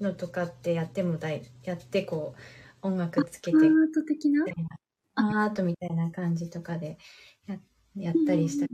[0.00, 2.34] のとかってやってもだいやってこ
[2.82, 4.44] う音楽つけてアート的な？
[5.14, 6.98] アートみたいな感じとかで
[7.46, 7.56] や
[7.96, 8.72] やったりしたり、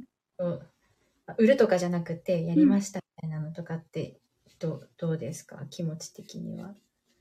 [1.39, 4.19] 売るとかじゃなくてやりましたみたいなのとかって
[4.59, 5.65] どうどうですか？
[5.71, 6.75] 気持ち的には。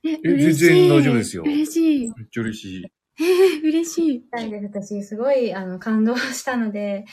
[0.04, 0.66] え、全嬉しい。
[0.66, 2.08] 然大丈夫ですよ嬉しい。
[2.08, 2.86] めっちゃ嬉しい。
[3.22, 4.26] えー、嬉しい。
[4.32, 7.06] はいです私すごいあの感動したので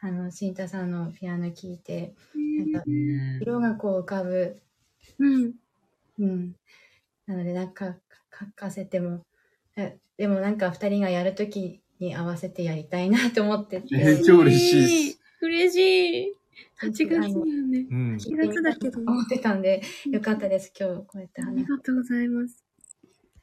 [0.00, 2.82] あの新太さんのピアノ聴いてなんか
[3.40, 4.60] 色がこう浮かぶ、
[5.18, 5.54] うん。
[6.20, 6.54] うん、
[7.26, 7.96] なのでなんか
[8.36, 9.22] 書かせても
[9.76, 13.96] えでもなんか二人がやるときに合わせてやりたいなと思ってて。
[13.96, 15.18] めっちゃ嬉しい。
[15.40, 16.37] 嬉しい。
[16.82, 17.86] 8月だよね。
[17.90, 18.16] うん。
[18.16, 20.72] 8月だけどね思ってたんで、よかったです。
[20.78, 22.64] 今日こうやってあ話りがとうございます。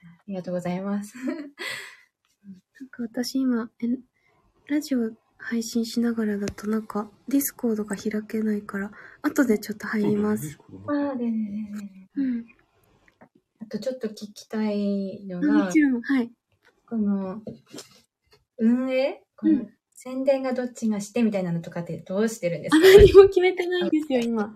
[0.02, 1.16] ありがとうございます。
[1.28, 3.88] なんか私今、え
[4.68, 10.58] ラジオ配信しながらだとなんか、 Discord が開けないから、後でちょっと入ります。
[10.88, 12.10] ああ、でね。
[12.16, 12.46] うん。
[13.60, 16.32] あとちょっと聞きたいのあがも、ちろん、はい。
[16.88, 17.42] この、
[18.58, 19.22] 運営？
[19.36, 19.70] このうん
[20.08, 24.56] 宣伝がどっちがしてみたいなのとかってどうしてるんですあか何も決めてないんですよ、今。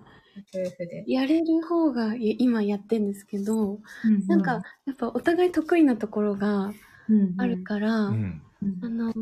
[0.53, 1.03] 夫婦で。
[1.07, 3.79] やれる方がい今やってんですけど、
[4.27, 6.71] なんか、やっぱお互い得意なところが
[7.37, 8.41] あるから、うん。
[8.61, 9.13] うんあの、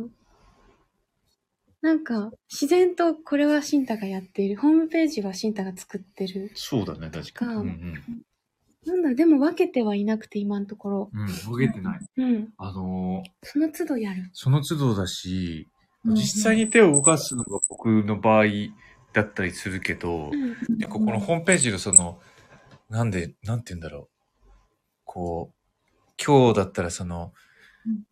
[1.81, 4.57] なんか、自然とこれはシンタがやっている。
[4.57, 6.51] ホームページはシンタが作ってる。
[6.55, 7.51] そうだね、確かに。
[7.53, 7.93] かうんうん。
[8.85, 11.09] なんだろう、でも分けてはいなくて、今のところ。
[11.13, 11.99] うん、ほげてない。
[12.17, 12.49] うん。
[12.57, 14.29] あのーその都度やる。
[14.33, 18.45] その都度だし、うん実際に手を動かすのが僕の場合
[19.13, 20.77] だったりするけど、うん。
[20.77, 22.19] 結構このホームページのその、
[22.89, 24.09] なんで、なんて言うんだろ
[24.45, 24.49] う。
[25.03, 27.33] こう、今日だったらその
[27.85, 28.03] うん、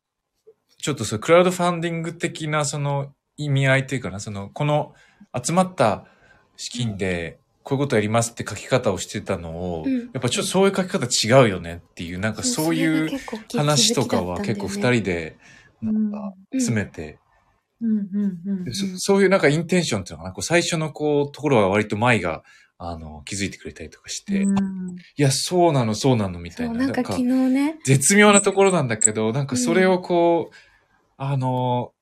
[0.78, 4.94] ちょっとそう、クラウドファンディング的なその意味合いというかな、その、この
[5.44, 6.06] 集まった
[6.58, 10.00] 資金で、こういうことやりますって書き方をしてたのを、うん。
[10.00, 13.20] やっぱちょっとそういう書き方違うよねっていう、なんかそういう
[13.56, 15.38] 話とかは結構二人で、
[15.82, 17.20] なんか詰めて、
[18.72, 22.44] そそういうなんかインテンションっていうのかな、こう最初のこう、ところは割と舞が、
[22.78, 26.86] あの、気づいてくれたりとかして、いうんや、そうなの、そうなの、みたそ、いうな。
[26.86, 30.56] なんか昨日ね、絶妙なところなんだけど、なんかそれをこう、
[31.18, 31.94] あの、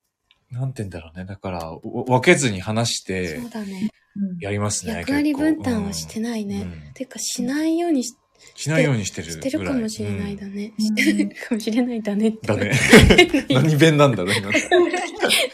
[0.50, 1.24] なんて言うんだろうね。
[1.24, 3.90] だから、わ分けずに話してそう、だね。
[4.16, 4.92] うんやりますね。
[4.92, 6.62] 役割分担はしてないね。
[6.62, 8.16] うんてか、しないようにし
[8.54, 10.72] しないようにしてるしてるかもしれないだね。
[10.78, 12.36] うんしてるかもしれないだね。
[12.42, 12.72] だね。
[13.50, 14.50] 何弁なんだろう今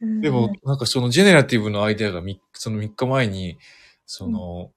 [0.00, 3.58] でも、なんかそのジェネラティブのアイデアがみその3日前に、
[4.06, 4.72] その、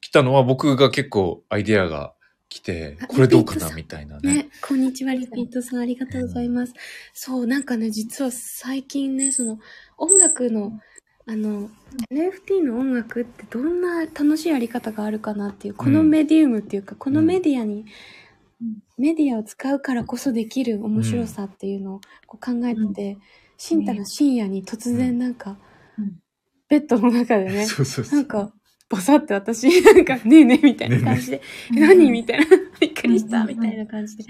[0.00, 2.14] 来たのは僕が結構アイデアが
[2.48, 4.34] 来てあ、これどうかなみたいなね。
[4.34, 6.74] ね、こんにちは、リピートさん、ありがとうございます。
[7.12, 9.58] そう、なんかね、実は最近ね、その、
[9.98, 10.80] 音楽の、
[11.26, 11.70] あの、
[12.12, 17.86] NFT の音楽ってどんな楽しいやり方があるかなっていう、このメディウムっていうか、このメディアに、うん
[18.98, 23.18] メディアを使うからこそできる面白さっていうのをこう考えてて、
[23.56, 25.58] シンタが深夜に突然なんか、
[25.98, 26.14] うん
[26.68, 28.18] ベッドの中でね、 そうそうそう。
[28.18, 28.52] なんか、
[28.88, 31.42] ボサって私、 なんか、ねえねえみたいな感じで、
[31.76, 32.46] え何みたいな、
[32.80, 34.24] びっくりしたうんみたいな感じで。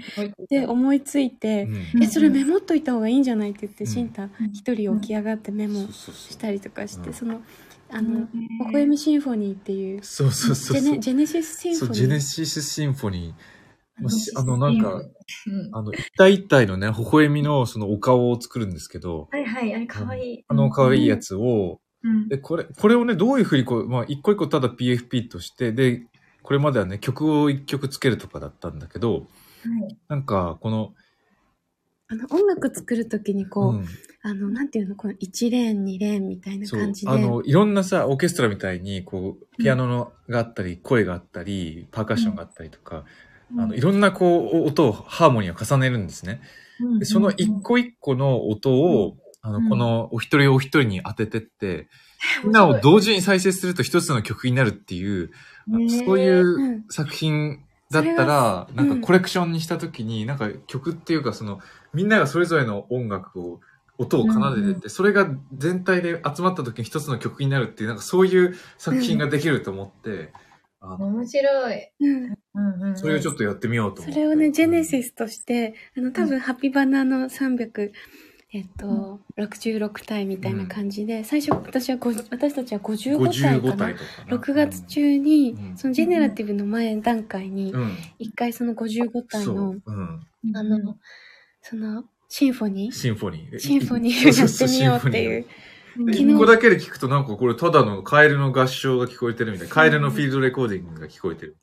[0.49, 7.41] でで、思いついて、うんえ、それメモっといた方がいいんじゃないって言って、うんシンタ一人起き上がってメモしたりとかして、うんその、
[7.89, 11.25] あの、微笑みシンフォニーっていう、そうそうそうそうジェネ。
[11.25, 11.93] シスシンフォニー。
[11.93, 13.54] ジェネシスシンフォニー。
[13.97, 20.45] まあの、なんか、うんあの、一体一体のね、微笑みのそのお顔を作るんですけど、はいはい、あれかわいい。
[20.47, 22.27] あの可愛いやつを、うん。
[22.27, 26.05] で、これ、これをね、どういうふうにこう、まあ、一個一個ただ PFP として、で、
[26.43, 29.25] これまではね、曲を一曲つけるとかだったんだけど、はい
[30.09, 30.93] なんか、この、
[32.07, 33.85] あの、音楽作るときにこう、うん
[34.27, 37.11] あの、なんていうの、この1レーン、2レーンみたいな感じ、で。
[37.11, 43.05] あの、いろんなさ、オーケストラみたいに、こう、ピアノのがあったり、声があったり、パーカッションがあったりとか、
[43.57, 46.41] あの、いろんなこう、音を、ハーモニーを重ねるんですね。
[46.79, 49.69] うんでその一個一個の音を、あの、うん。
[49.69, 51.87] このお一人お一人に当ててって、
[52.43, 55.31] みんなを同時に再生すると一つの曲になるっていう、
[56.05, 56.85] そういううん。
[56.89, 57.59] 作品
[57.91, 59.01] だったらは、なんうん。
[59.01, 61.59] かコレクションにしたときに、なんか曲っていうかその、
[61.93, 63.61] みんながそれぞれの音楽を、
[63.97, 70.33] 音を奏でてて、それが全体で集まった時に一つの曲になるっていう、なんかそういう作品ができると思って、
[70.81, 71.91] 面白い。
[72.55, 72.67] うん。
[72.67, 74.13] うんうんうんそれをちょっとやってみようと思って。
[74.13, 77.91] それをね、ジェネシスとして、あの、多分、ハピバナの300、
[78.53, 83.93] えっと、66体みたいな感じで、最初、私はご、私たちは55体か55な体。
[83.95, 84.37] とかな。
[84.37, 87.97] 6月中に、うんそのジェネラティブの前段階にう、ん。
[88.17, 90.19] 一回その55体そのう。、うん。
[90.55, 90.97] あの、
[91.61, 93.59] その、シンフォニーシンフォニー。
[93.59, 95.39] シンフォニーをやってみようっていう。
[95.39, 95.45] うん
[95.97, 99.73] 昨日一個だけで聞くとなんかこれただのカエルの合唱が聞こえてるみたいな。
[99.73, 101.55] カエルのフィールドレコーディングが聞こえてる。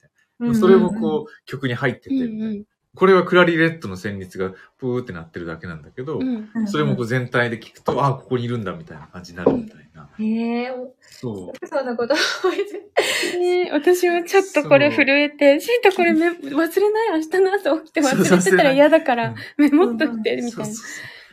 [0.55, 2.65] それもこう曲に入ってて。
[2.95, 6.21] これはクラリネットの旋律がプーってなってるだけなんだけど、
[6.67, 10.11] それもこう全体で聞くと、ああ、ここにいるんだみたいな感じになるみたいな。
[10.19, 11.67] へえ、そう。
[11.67, 20.75] そんなこと覚えてねえ私はちょっとこれ震えて、シンタこれめ忘れない明日の朝起きて忘れてたら嫌だからメモっといて、みたいな。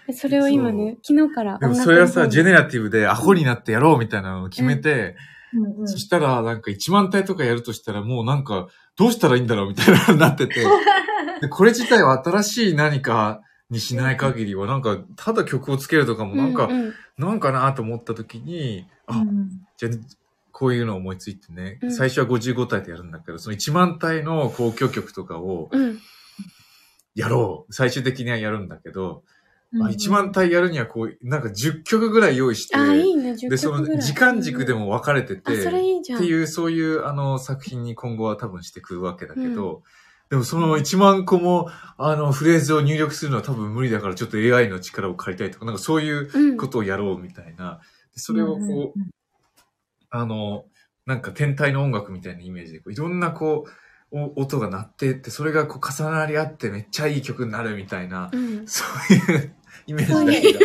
[0.07, 5.17] でそれを今ね、昨日からでもそれはさ、ジェネララティブでアホになってやろうみたいなのを決めて、
[5.53, 5.87] うんうん。
[5.87, 10.65] そしたらなんか1万体とかやるとしたらもうなんかどうしたらいいんだろうみたいなのになってて、
[11.41, 16.93] でこれ自体は新しい何かにしない限りは、なんか、ただ曲をつけるとかもなんか、うんうん。
[17.17, 19.49] なんかなと思った時に、あ、うん。
[19.77, 19.91] じゃあ、
[20.51, 21.93] こういうのを思いついてね、うん。
[21.93, 25.99] 最初は55体でやるんだけど、その1万体の交響曲とかをうん。
[27.15, 27.73] やろう。
[27.73, 29.23] 最終的にはやるんだけど、
[29.71, 33.71] うんあ1万体やるにはこう、なんか10曲ぐらい用意して、あ、いいね、10で、そ。
[33.71, 36.19] の時間軸でも分かれてて、あ、それいいじゃん。
[36.19, 39.83] っていう、そういう、あの、作品に今後は多分してくるわけだけど、
[40.29, 47.79] でもその1万個も、あの、フレーズを入力するのは多分無理だから、ちょっと AI の力を借りたいとか、なんかそういううんことをやろうみたいな。
[48.13, 48.99] でそれをこう、
[50.09, 50.65] あの、
[51.05, 53.69] なんか天体の音楽みたいなイメージで、こういろんなこう、
[54.11, 58.67] お音が鳴ってって、それがこう重なり合ってめっちゃいい曲になるみたいな、うん。
[58.67, 59.53] そういう
[59.89, 60.59] イメージだけが、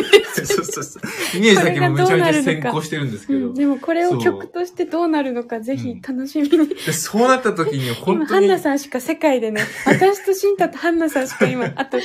[0.45, 1.37] そうそうそう。
[1.37, 3.53] イメージだけもめちゃめちゃ先行してるんですけどうん、。
[3.55, 6.67] でもこれを曲としてどうなるのかぜひ楽しみに。
[6.67, 12.03] で、そうなった時に本今、当に、ハンナさんしか世界でね、私とシンタとハンナさんしか今、 あと、リ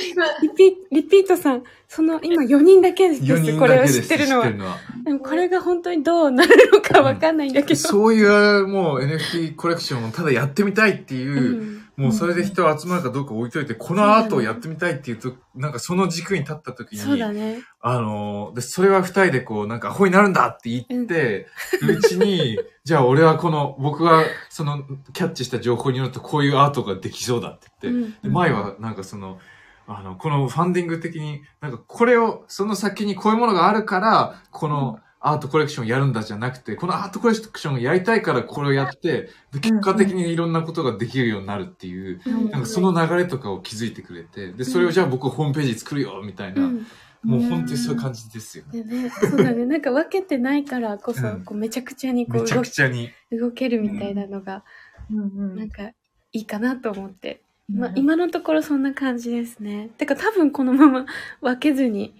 [0.55, 4.45] ピ、リピートさん、その今4人だけです、4人これをだけです知ってるのは。
[4.45, 4.77] は。
[5.03, 7.79] でもこれが本当にどうなるのかわかんないんだけど。
[7.79, 17.59] そういうもう NFT コレクションをただやってみたいっていう、うんもうそれで人集まるかどうか置いといて、このアートをやってみたいっていうと、なんかその軸に立った時に、そうだね。
[17.81, 21.47] あの、で、それは二人でこう、なんかアホになるんだって言って、
[21.81, 28.11] うちに、 じゃあ俺はこの、僕がそのキャッチした情報によるとこういうアートができそうだって言って、うん。
[28.23, 29.39] で、前はなんかその、
[29.87, 46.87] あの、このファンディング的に、なんかこれを、その先にこういうものがあるから、このアートコレクションやるんだじゃなくて、このアートコレクションをやりたいからこれをやって、で結果的にいろんなことができるようになるっていう、うんなんかその流れとかを気づいてくれて、で、それをじゃあ僕ホームページ作るよ、みたいな、うん。
[47.23, 48.83] もう本当にそういう感じですよね。
[48.83, 49.65] でね、そうだね。
[49.67, 52.63] なんか分けてないからこそ、うんこうめちゃくちゃにこう動。
[52.63, 54.63] 動けるみたいなのが、
[55.11, 55.83] うんなんか
[56.31, 57.43] いいかなと思って。
[57.69, 59.91] うんまあ、今のところそんな感じですね。
[59.97, 61.05] てか多分このまま
[61.41, 62.13] 分けずに、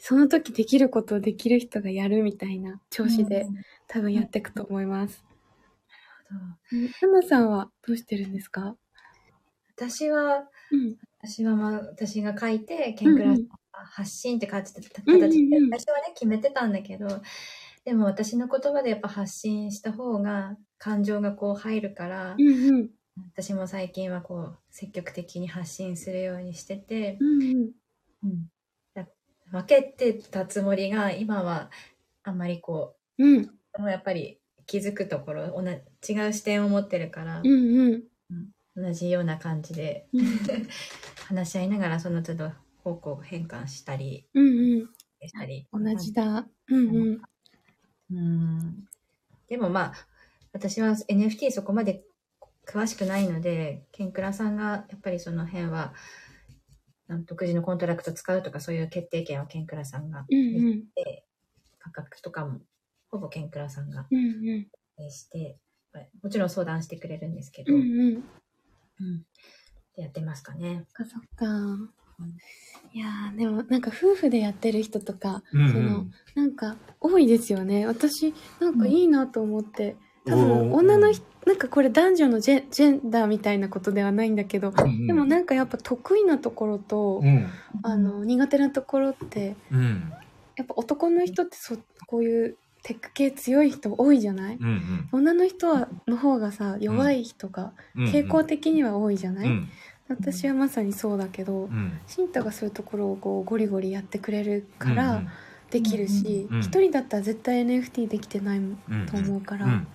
[0.00, 3.54] その時できることをできる人がやるみたいな調子で、うん
[3.92, 5.24] 多分やっていくと思います。
[6.72, 8.76] うんうん花さんはどうしてるんですか？
[9.76, 10.96] 私は、うん。
[11.20, 13.34] 私はまあ、私が書いて、ケンクラ
[13.72, 17.08] 発信って形で、形うんで、うんうん最初はね、決めてたんだけど、
[17.84, 22.90] でも私の言葉でやっぱ発信した方が、感情がこう入るから、うんうん。
[23.34, 27.70] 私も最近はこう、積極的に発信するようにしてて、うんうん。
[28.22, 28.59] うんだ
[29.50, 31.70] 分けてたつもりが、今は
[32.22, 33.50] あんまりこうん。
[33.78, 35.78] う、もうやっぱり気づくところ、おな違
[36.28, 38.02] う視点を持ってるからう、んうん。
[38.76, 40.24] 同じような感じでうん
[41.26, 42.52] 話し合いながらその都度
[42.84, 44.88] 方向変換したりうん
[45.26, 45.66] したり。
[45.72, 45.84] うん。
[45.84, 46.46] 同じだ。
[46.68, 47.20] うんうん。
[48.12, 48.88] うん。
[49.48, 50.06] でもまあ、
[50.52, 52.04] 私は NFT そこまで
[52.66, 55.92] 詳しくないので、ケンクラさんがやっぱりその辺は、
[57.18, 60.84] 独自のコントラクト使うとかそういう決定権はケンクラさんがうんうん。
[60.94, 61.24] で、
[61.78, 62.60] 価格とかも
[63.10, 64.66] ほぼケンクラさんがうんうん。
[64.98, 65.58] えーして、
[66.22, 68.24] もちろん相談してくれるんですけど、うんうん。
[69.00, 69.24] うん
[69.96, 70.86] やってますかね。
[70.96, 71.46] そっかそっか。
[72.92, 77.86] いやー、でもなんか夫婦でやってる人とか、うんうんその、なんか多いですよね。
[77.86, 79.96] 私、なんかいいなと思って。
[80.26, 87.46] 多お分ー女の人、なんかこれ男女のジェジェンダーみたいなことではないんだけど、うんでもなんかやっぱ得意なところと、うん。
[87.82, 90.12] あの、苦手なところって、うん。
[90.56, 98.06] やっぱ男の人ってそ、こういうテック系強い人多いじゃない、うん女の人はの方がさ、弱い人がうん。
[98.06, 99.68] 傾向的には多いじゃない、うん。
[100.08, 101.98] 私はまさにそうだけど、うん。
[102.06, 105.22] シンタがそういうところをこうゴリゴリやってくれるから
[105.70, 109.86] できるしうんうん一、人だったら絶対 NFT できてないうん、と思うから、うん。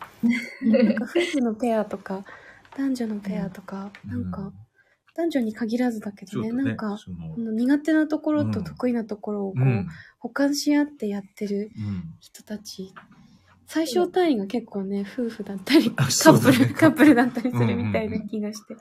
[0.72, 2.24] なんか夫婦のペアとか
[2.78, 4.52] 男女のペアとか、うんなんか
[5.18, 6.64] 男女に限らずだけどねね。
[6.64, 6.98] なんか
[7.38, 9.88] 苦手なところとうん得意なところをこう、うん。
[10.20, 12.04] 補完し合ってやってるうん。
[12.20, 12.94] 人たち
[13.68, 18.76] 最小単位が結構ね夫婦だったりカップル、だね カップルだったりするみたいな気がして、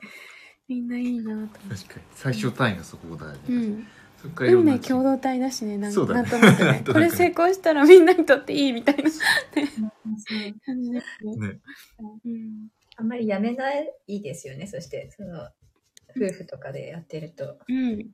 [0.67, 1.59] みんないいなと。
[1.69, 2.01] 確かに。
[2.13, 3.83] 最小単位がそこだよね。
[4.23, 6.83] うんそっからいろんな運命共同体だしね、なんそうだねなんとなく なねん。
[6.83, 11.35] となくねこれ成功したらみんなにとっていいみたいな感じですね。
[11.37, 11.59] ね。
[12.25, 12.69] うん。
[12.97, 15.49] あんまりやめないですよね、そして、その、
[16.15, 17.59] 夫婦とかでやってると。
[17.67, 18.11] うん。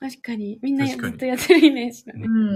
[0.00, 2.26] 確かに、みんなず確かにっとやってるイメージだね。
[2.26, 2.54] ん。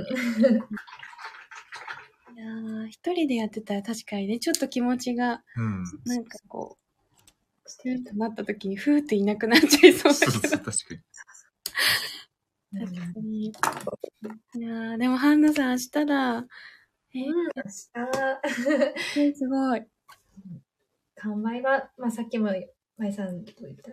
[2.38, 5.84] いやー一人でやってたら確かにね、ちょっと気持ちが、うん。
[6.04, 10.40] なんかこう、ステーとなった時に、ふーっていなくなっちゃいそうそうそう。
[10.42, 11.00] 確かに。
[12.72, 13.46] 確かに。
[13.46, 13.52] い
[14.60, 16.46] やーでも、ハンナさん明日だ。
[17.14, 17.32] え、明
[19.14, 19.82] 日、えすごい。
[21.16, 22.50] 完売は、まあさっきも、
[22.96, 23.92] まいさんと言った、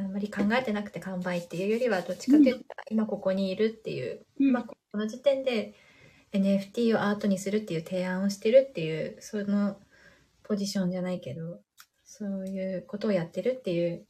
[0.00, 5.74] あんまり考えてなくて完売っていうよりはどっちかというと今ここにいるっていう、うんまあ、この時点で
[6.32, 9.78] NFT をアートにするっていう提案をしてるっていうその
[10.42, 11.60] ポジションじゃないけど
[12.04, 14.06] そういうことをやってるっていう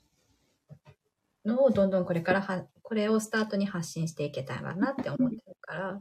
[1.45, 6.01] のをどんどんこれからはこれをスタートに発信していけたらなって思ってるから。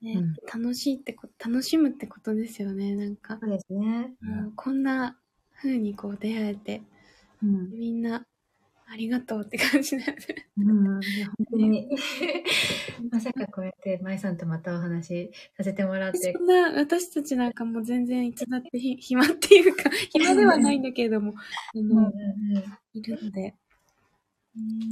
[0.00, 0.34] ねうん。
[0.62, 3.36] 楽しいってこ楽しむってことですよね、なんか。
[3.38, 4.14] そうですね。
[4.22, 5.18] もうこんな
[5.54, 6.82] 風にこう出会えて、
[7.42, 7.70] うん。
[7.78, 8.24] みんな
[8.90, 10.48] ありがとうって感じだよね。
[10.56, 11.00] うん、本
[11.50, 11.86] 当に。
[13.12, 16.32] まさかこうやって舞さんとまたお話しさせてもらって。
[16.32, 21.34] そんな、私たちなんかもう全然いつだってひ 暇っていうか、暇ではないんだけれども、
[21.74, 23.61] いるので、うん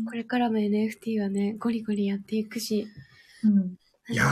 [0.07, 2.87] これからも NFT はね、ゴリゴリやっていくし、
[3.45, 3.77] うん
[4.09, 4.25] いや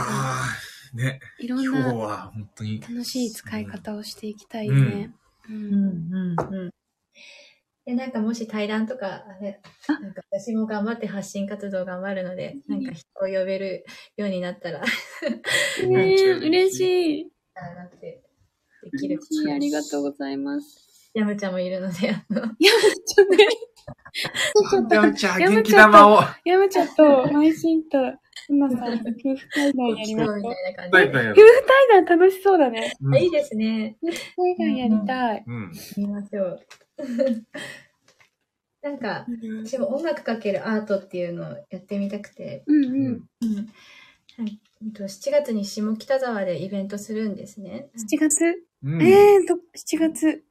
[0.93, 2.81] ー、ね、いろん今日なは本当に。
[2.81, 5.13] 楽しい使い方をしていきたいね。
[5.49, 5.53] う。
[5.53, 6.69] うんんうんうん
[7.85, 13.83] でなんかもし対談とか、あれあなんか私も頑張って発信活動頑張るので、なんか人を呼べる
[14.15, 14.81] ようになったら、
[15.87, 17.31] ねえ、嬉しい。
[17.55, 18.21] なって
[18.83, 19.51] できる嬉しい。
[19.51, 21.11] ありがとうございます。
[21.15, 23.47] ヤムちゃんもいるので、あの、やむちゃんね。
[24.91, 26.21] やむちゃん、元気玉を。
[26.45, 27.97] やむちゃんと、マイシンと、
[28.49, 30.37] 今さん、夫婦対談やりましょう。
[30.37, 31.35] み夫婦
[31.89, 32.93] 対談楽しそうだね。
[33.19, 33.97] いいですね。
[34.01, 35.43] 夫婦対談やりたい。
[35.45, 35.71] うん。
[35.97, 36.59] 見ましょう。
[38.81, 42.93] なんか、うん私も音楽かけるアートっていうのをやってみたくて、うんうん。
[43.41, 43.69] うん
[44.37, 47.89] はいうんと7月に下北沢でイベントするんですね。
[47.97, 48.63] 7月？
[48.83, 50.45] うんえーと、7月。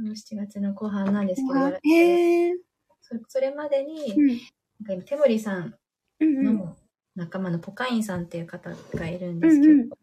[0.00, 2.56] その7月の後半なんですけど、えー。
[3.02, 4.28] そそれまでに、うん。
[4.28, 4.38] なん
[4.86, 5.74] か今手森さん。
[6.22, 6.76] の
[7.16, 9.88] 仲間のポカインさんっていう方がいるんうですけど、んうん。
[9.88, 9.96] なん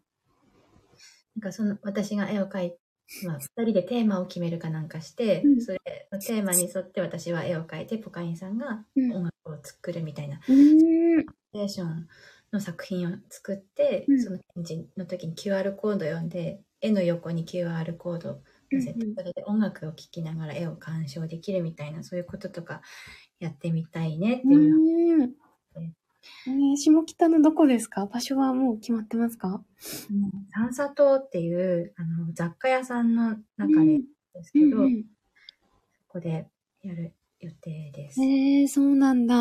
[1.42, 2.78] かその私が絵を描いて、
[3.26, 5.78] まあ、2人でテーマを決めるかなんかして、うんそれ
[6.12, 11.22] のテーマに沿って私は絵を描いて、ポカインさんがうん音楽を作るみたいなうーん。
[11.22, 12.08] ステーション
[12.52, 22.82] の作品を作って、うんその展示の時に QR コード読んで絵の横に QR コードで音楽を聴きながら絵を鑑賞できるみたいなそういうこととか
[23.40, 25.18] やってみたいねっていう。
[26.46, 28.04] ね下北のどこですか？
[28.06, 29.62] 場所はもう決まってますか？
[30.50, 34.00] 三砂島っていうあの雑貨屋さんの中で
[34.34, 35.02] ですけど、うんうん。
[35.02, 35.08] こ
[36.08, 36.48] こで
[36.82, 38.20] やる予定です。
[38.20, 39.34] えー、そうなんだ。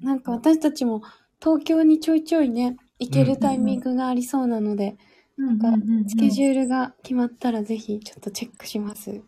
[0.00, 1.02] なんか私たちも
[1.42, 4.96] 東京にちょいちょいね、行けるタイミングがありそうなので、
[5.38, 6.68] うんなんかスケジュール。
[6.68, 9.22] が決まったらぜひちょっとチェックします。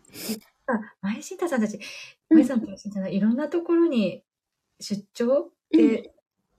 [0.67, 1.79] あ前新太さんたち、
[2.29, 4.23] 前さんと新太さんいろんなところに
[4.79, 6.13] 出張って、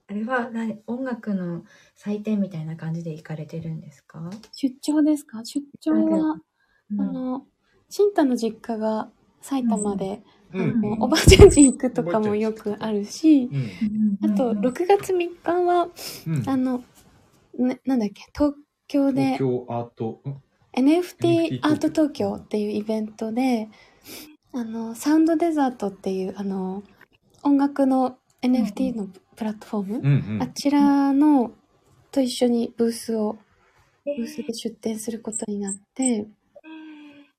[0.07, 1.63] あれは何音楽の
[1.95, 5.43] 祭典みたいな感じで行かれてるんですか、出張ですか？
[5.45, 6.35] 出張は、
[6.91, 7.01] うん。
[7.01, 7.47] あの、
[7.89, 9.09] 新太の実家が
[9.41, 10.21] 埼玉で、
[10.53, 10.61] うん。
[10.61, 10.65] あ
[10.97, 14.29] のおばあちゃん家行くとかもよくあるし、うん。
[14.29, 15.89] あと6月3日は、
[16.27, 16.49] うん。
[16.49, 16.83] あの、
[17.57, 18.55] ね、なんだっけ、東
[18.93, 20.43] 京で東京アート、ん
[20.75, 22.35] NFT アート東京。
[22.35, 23.69] っていうイベントで、
[24.53, 26.83] あの、サウンドデザートっていう、あの、
[27.43, 30.43] 音楽の NFT のプラットフォーム、うんうん。
[30.43, 31.51] あちらの、
[32.11, 33.37] と一緒にブースを、
[34.05, 36.27] えブースで出展することになって、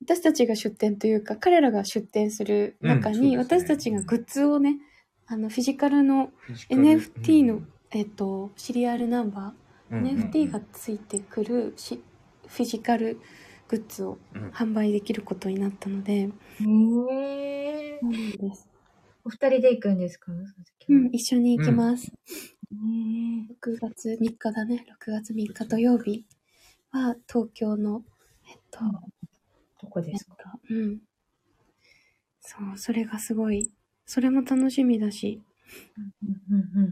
[0.01, 4.77] 私たちが出展というか、彼らが出展する中に、私たちがグッズをね、
[5.27, 6.31] あの、フィジカルの
[6.69, 7.67] NFT の、うん。
[7.91, 12.01] えっと、シリアルナンバー、うん NFT がついてくるし
[12.47, 13.19] フィジカル
[13.67, 14.51] グッズをうん。
[14.51, 18.69] 販売できることになったので、へえそうなんです。
[19.23, 20.31] お二人で行くんですか？
[20.87, 22.07] うん、一緒に行きます。
[22.07, 22.75] へ
[23.49, 24.85] 6月3日だね。
[24.87, 26.25] 6月3日土曜日
[26.91, 28.03] は東京の、
[28.49, 28.91] えっと、うん
[29.81, 30.35] どこえっですか？
[30.35, 30.99] と、うん。
[32.41, 33.71] そう、それがすごい、
[34.05, 35.54] それも楽しみだし、うんうん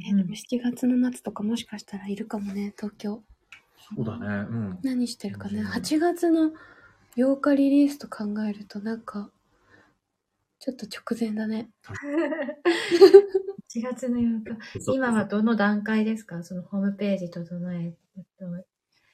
[0.10, 3.24] えでも7月の末とかもしかしたらいるかもね、東京。
[3.96, 4.26] そうだね。
[4.28, 4.80] うん。
[4.84, 5.62] 何してるかね。
[5.62, 6.52] うん8月の
[7.16, 9.30] 8日リリースと考えるとなんか、
[10.60, 11.70] ちょっと直前だね。
[13.76, 14.94] 4月の8日。
[14.94, 16.44] 今はどの段階ですか？
[16.44, 17.94] そのホームページ整え。
[18.18, 18.46] えっと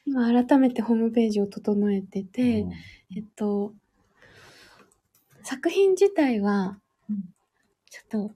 [0.05, 2.65] 今改めてホームページを整えてて、
[3.15, 3.75] えっと、
[5.43, 6.79] 作品自体は
[7.09, 7.23] うん、
[7.89, 8.35] ちょっと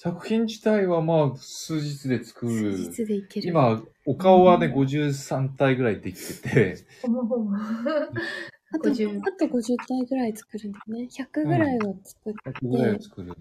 [0.00, 2.76] 作品自体はまあ、数日で作数る。
[2.76, 3.48] 日でいける。
[3.48, 7.50] 今、お顔はね、53体ぐらいできてて、ほぼほぼ。
[8.70, 11.08] あと、50あと50体ぐらい作るんだよね。
[11.10, 13.34] 100ぐらいは作って、100ぐらいは作るね。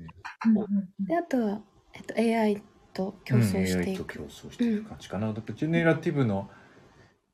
[0.47, 1.61] うんうんで、あとは、
[1.93, 4.13] えっと、AI と競争していうん AI とく。
[4.15, 5.33] 競争していく感じかな。
[5.33, 6.49] だってジェネラティブの、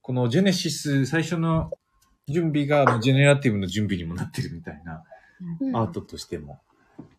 [0.01, 1.71] このジェネシス、最初の
[2.27, 5.01] 準備がジェネラティブの準備にもなってるみたいな、
[5.61, 6.59] うんアートとしても。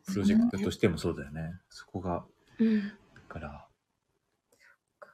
[0.06, 1.52] プロジェクトとしてもそうだよね。
[1.70, 2.24] そこが、
[2.58, 2.80] うん。
[2.88, 2.94] だ
[3.28, 3.66] から、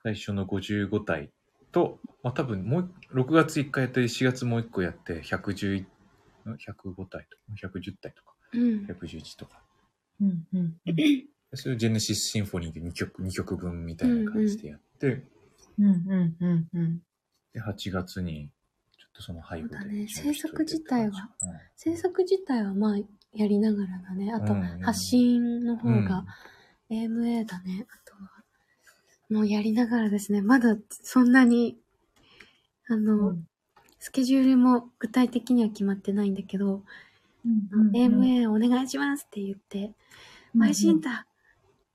[0.03, 1.31] 最初の55体
[1.73, 5.87] と、まあ多分もう、6月1回やって、4月もう1個やって、111、ん
[6.55, 8.87] 105体とか、110体とか、うん。
[8.87, 9.63] 111とか。
[10.21, 10.77] うんうん
[11.53, 15.25] それをジェネシスシンフォニーで2曲、2曲分みたいな感じでやって、
[15.79, 17.03] うんうんうんうん
[17.53, 18.53] で、8月に、
[18.97, 21.17] ちょっとその背後でそうだね準備しといてって感じ。
[21.17, 21.31] 制作
[21.77, 22.99] 制作自体はまあ、
[23.35, 24.33] やりながらだね。
[24.33, 24.55] あと
[24.85, 26.25] 発信の方うんが
[26.91, 27.87] AMA だね。
[27.89, 28.45] あとは、
[29.31, 30.43] もうやりながらですね。
[30.43, 31.79] まだそんなに、
[32.89, 33.37] あの、
[34.01, 36.83] スケジュールも具体的には決まってないんだけど、
[37.95, 39.93] AMA お願いしますって言って、
[40.59, 41.27] 配信だ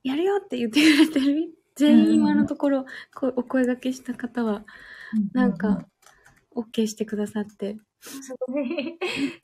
[0.03, 1.53] やるよって言ってくれてる？
[1.75, 4.65] 全員今のところ、こうお声掛けした方は、
[5.33, 5.86] なんか、
[6.55, 7.77] OK してくださって、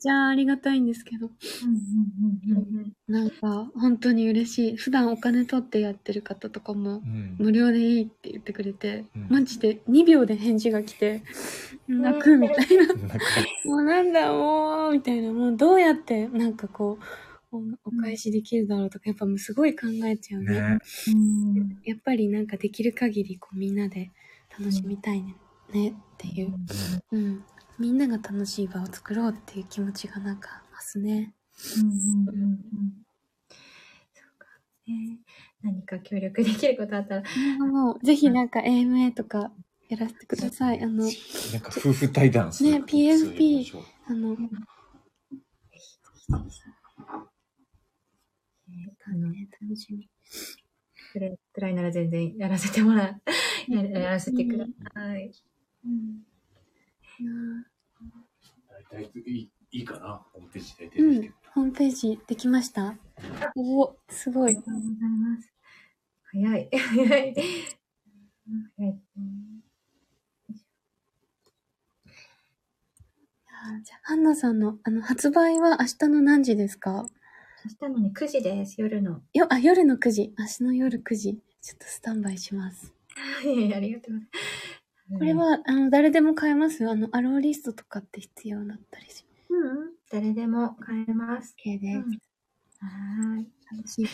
[0.00, 1.30] じゃあありがたいんですけど、
[3.08, 4.76] なんか、本当に嬉しい。
[4.76, 7.36] 普段お金取ってやってる方とかも、うん。
[7.38, 11.22] 無料でいいって言ってくれて、うんマジで2秒で返事が来て、
[11.88, 12.94] 泣くみたいな。
[13.64, 15.32] もうなんだ、もう、みたいな。
[15.32, 17.04] もうどうやって、なんかこう、
[17.52, 20.52] おお返しできるだろうとか、やっぱもうすごい考えちゃうね。
[20.52, 20.78] ね。
[21.84, 24.10] やっぱりなんかできる限り、こうみんなで
[24.58, 25.36] 楽しみたいね、
[25.72, 26.54] ねっていう。
[27.12, 27.44] うん。
[27.82, 31.34] みんなが楽しい場を作ろうっていう気持ちがなんかますね。
[35.62, 37.22] 何か協力できることあったら、
[37.58, 39.50] もう、ぜひなんか AMA とか
[39.88, 40.80] やらせてください。
[40.80, 41.08] あの、な
[41.58, 43.64] んか夫婦対談するね PFP
[44.06, 44.36] あの、
[49.06, 50.08] あの、ね、楽しみ。
[51.12, 53.20] くれ、くらいなら全然やらせてもらう。
[53.72, 55.32] ややらせてください。
[59.00, 61.34] いいいいかなホームページで出うんてるけど。。
[61.54, 62.94] ホームページできました？
[63.56, 64.62] お、すごいありが。
[64.62, 65.52] とうございます。
[66.32, 66.68] 早い。
[66.72, 67.34] 早い。
[68.76, 69.00] 早い。
[73.64, 77.08] あじゃあ、ハンナさんの、あの、発売は明日の何時ですか？
[77.62, 79.22] そしたのに9時です、夜の。
[79.32, 80.34] よ、あ、夜の9時。
[80.36, 81.38] 明日の夜9時。
[81.60, 82.92] ちょっとスタンバイします。
[83.44, 84.71] いやいやありがとうございます。
[85.18, 91.54] これは、あの、誰でも買えますあの、アローリストとかって必要だったりしうん、うん、誰でも買えます。
[91.64, 91.96] OK です。
[91.96, 92.02] うん。
[92.80, 93.46] はーい。
[93.76, 94.06] 楽しい。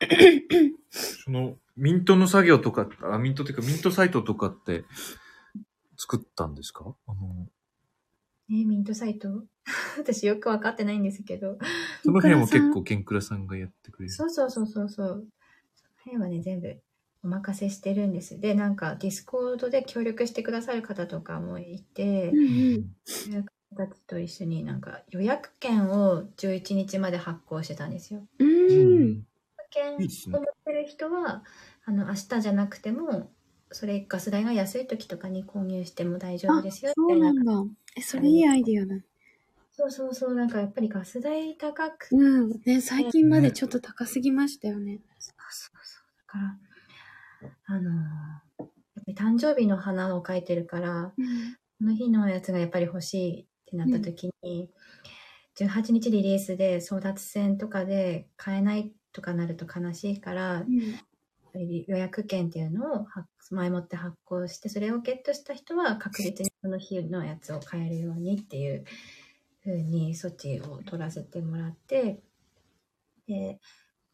[0.90, 4.84] その、ミントの作業とか、あ、ミントっていうか、ミントサイトとかって
[5.96, 6.94] 作ったんですか？
[7.06, 7.46] あの、
[8.50, 9.44] ね、ミントサイト
[9.98, 11.56] 私よくわかってないんですけど。
[12.02, 14.12] その辺も結構、ケンクラさんがやってくれる。
[14.12, 15.28] そうそうそうそうそう。
[15.76, 16.80] その辺はね、全部
[17.22, 18.40] お任せしてるんです。
[18.40, 22.42] で、なんか、 Discord で協力してくださる方とかもいてう、んう
[22.78, 22.96] ん。
[23.28, 28.26] 予約たちと一緒になんか予約券を11日まで発行してたんですよ。
[28.38, 28.44] う。
[28.44, 29.26] うんん。
[29.70, 31.44] 券を持ってる人は、
[31.84, 33.30] あの、明日じゃなくても、
[33.72, 37.34] それガス代が安い時とかに購入しても大丈夫あですよ、そうみたいな。
[37.34, 37.74] なんだ。
[37.96, 38.96] え、それいいアイディアだ。
[39.72, 42.50] そうそうそう、なんかやっぱりガス代高くうん。
[42.64, 45.00] ね、最近までちょっと高すぎましたよね。
[45.18, 46.18] そうそうそう。
[46.18, 46.58] だから、
[47.66, 47.94] あのー
[48.96, 51.56] やっぱり誕生日の花を描いてるから、うん。
[51.78, 54.70] この日のやつがやっぱり欲しいってなった時に、
[55.54, 61.00] 18日リリースで争奪戦とかで買えないとかなると悲しいから、やっぱり
[61.54, 68.84] 予約券っていうのを発前もって発行して、それをゲットした人は確実にその日のやつを買えるようにっていう
[69.64, 72.20] 風に措置を取らせてもらって、
[73.26, 73.60] で、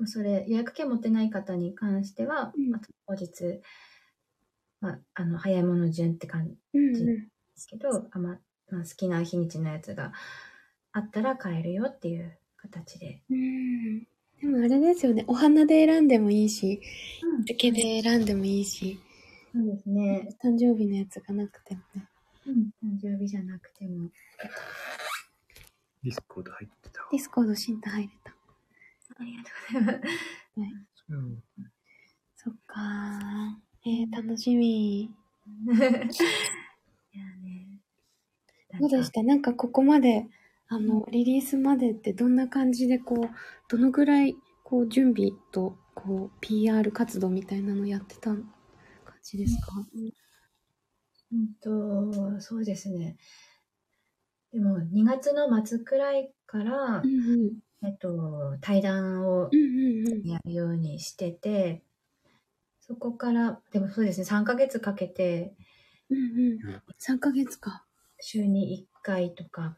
[0.05, 3.61] それ予約券持ってない方に関しては、うんあと当日、
[4.81, 7.05] まあ、あの、早いもの順って感じうんうん。
[7.05, 8.39] ですけど、あま
[8.71, 10.13] まあ、好きな日にちのやつが
[10.93, 13.23] あったら買えるよっていう形で。
[13.31, 14.07] うん。
[14.41, 15.25] でもあれですよね。
[15.27, 16.81] お花で選んでもいいし、
[17.47, 19.01] 竹で選んでもいいし、
[19.53, 20.29] そうですね。
[20.43, 22.07] 誕生日のやつがなくてもね。
[22.47, 22.71] うん。
[22.85, 24.11] 誕生日じゃなくても。
[26.05, 28.35] Discord 入ってたわ Discord シンタ入れた。
[29.19, 31.05] ありがとうございます。
[31.09, 31.43] うん
[32.37, 33.91] そっかー。
[33.91, 35.03] えー、楽しみ。
[35.03, 35.09] い
[37.19, 37.81] やね。
[38.79, 39.23] どうでした？
[39.23, 40.27] なんかここまで、
[40.69, 43.29] あの、リリースまでってどんな感じでこう、
[43.69, 48.45] どのぐらい、こう、準備と、こう、PR 活動みたいなのやってた感
[49.23, 49.87] じですか？
[51.33, 53.17] うんと、そうですね。
[54.53, 57.59] でも、2月の末くらいからう、んうん。
[57.85, 60.23] えっと、対談をうんうんうん。
[60.25, 61.85] やるようにしてて、
[62.81, 65.55] そこから、でもそうですね、3ヶ月かけて、
[66.11, 66.67] うんうん。
[66.99, 67.87] 3ヶ月か。
[68.21, 69.77] 週に1回とか。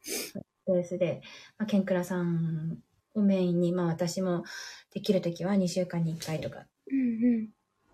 [0.00, 0.34] ス
[0.66, 1.22] ペースで、
[1.58, 2.78] まあ、ケンクラさん
[3.14, 4.44] をメインに、まあ私も
[4.92, 7.02] できるときは2週間に1回とかうんう
[7.42, 7.48] ん。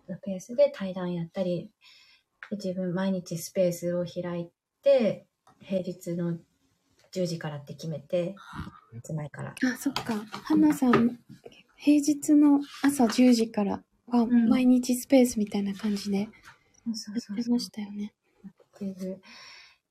[0.09, 1.70] のペースで対談やったり、
[2.51, 4.51] で自分毎日スペースを開い
[4.83, 5.26] て、
[5.61, 6.37] 平日の
[7.12, 8.35] 10時からって決めて、
[8.95, 9.55] いつ前から。
[9.64, 10.14] あ、そっか。
[10.45, 11.18] 花さん、
[11.76, 16.29] 平日の朝10時からはん毎日スペースみたいな感じでやっ
[17.45, 18.12] てましたよね。
[18.85, 19.20] ってる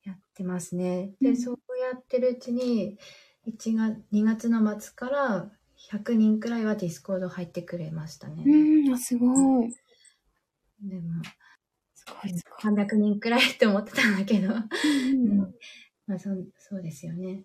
[0.08, 1.12] やってますね。
[1.20, 2.98] で、うんそうやってるうちに、
[3.46, 5.52] 1月、2月の末から
[5.92, 8.44] 100人くらいは Discord 入ってくれましたね。
[8.46, 9.70] うん、あ、すごい。
[10.82, 11.22] でも、
[11.94, 12.74] すごいすごい。
[12.74, 15.56] 300人くらいって思ってたんだけど、うんうん
[16.08, 17.44] まあそ、そうですよね。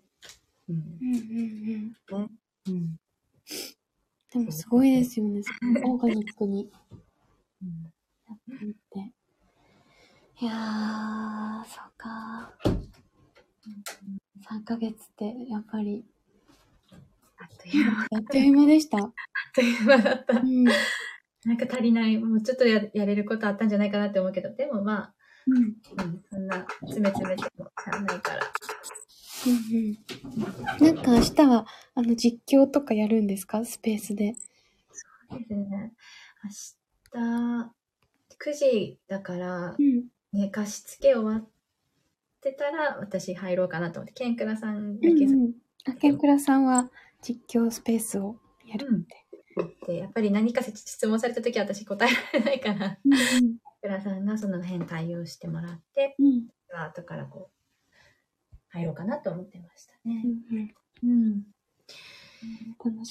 [0.69, 0.75] うん。
[1.01, 2.39] うんうんうん。
[2.67, 2.99] うん。
[4.31, 5.41] でもすごいですよね。
[5.85, 6.71] オーガニックに
[7.61, 7.93] うん
[8.27, 9.13] やってみて。
[10.41, 12.53] いやー、そうか。
[14.49, 16.03] 3ヶ月ってやっぱり
[17.39, 18.97] あっという間、あっあっという間でした。
[19.53, 20.43] という間だったう。
[20.43, 20.63] ん。
[20.65, 25.13] なんか足りない、もうちょっとややれることあったんじゃないかなって思うけど、でもまあ、
[25.47, 25.57] うん。
[25.57, 25.75] うん、
[26.29, 28.51] そんな詰め詰めてもしゃあないから。
[29.45, 29.53] うん
[30.79, 30.95] うん。
[30.95, 31.65] なんか明日は、
[31.95, 33.63] あの、実況とかやるんですか？
[33.65, 34.35] スペースで。
[35.29, 35.93] そうですね。
[37.13, 37.71] 明日、
[38.39, 40.07] 9時だからう、ん。
[40.33, 41.49] ね、貸し付け終わっ
[42.41, 45.53] てたら、私入ろうかなと思って、ケンクラさんだけうんうん。
[45.85, 46.89] あけんくらさんは
[47.21, 49.25] 実況スペースをやるって。
[49.87, 56.25] で、やっぱり何か質問された時は私答えられないから、うんケンクラさんがその辺対応してもらって、うん。
[56.27, 56.79] うん。
[56.81, 57.57] 後からこう、
[58.69, 60.55] 入ろうかなと思ってましたねう。
[60.55, 60.75] んうん。
[61.03, 61.07] う
[61.37, 61.43] ん。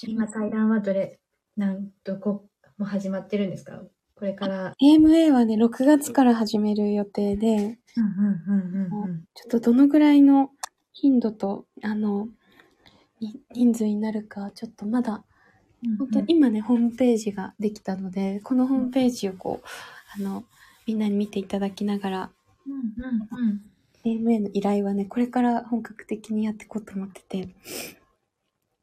[0.06, 0.26] 今、。
[0.28, 1.20] 対談はどれ、
[1.56, 2.48] なん、どこ、
[2.78, 3.82] もう始まってるんですか？
[4.22, 4.72] これから。
[4.80, 10.50] AMA はね、6月から始める予定で、ちょっとどのぐらいの
[10.92, 12.28] 頻度と、あの、
[13.18, 15.24] に人数になるか、ちょっとまだ、
[15.84, 15.96] うん。
[15.96, 19.66] 本当に今ね、ホームページができたので、このホームページをこう、
[20.16, 20.44] あの、
[20.86, 22.30] みんなに見ていただきながら、
[22.64, 23.60] うんうんうん。
[24.04, 27.48] AMA の依頼はね、これから本格的にやっていこうと思ってて、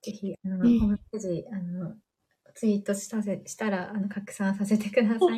[0.02, 1.96] ぜひ、あの、うんホームページ、あの、
[2.60, 5.28] ツイートしたせしたら、あの、拡散させてくださいね。
[5.30, 5.38] あり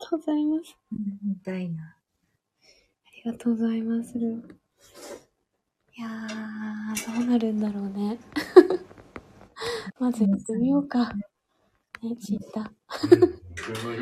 [0.00, 0.74] がとうございます。
[0.90, 1.82] うん見たいな。
[1.84, 1.98] あ
[3.26, 4.16] りがとうございます。
[4.16, 4.22] い
[6.00, 8.18] やー、どうなるんだろうね。
[10.00, 11.12] まずやってみようか。
[11.12, 11.26] ね、
[12.18, 12.72] シンタ。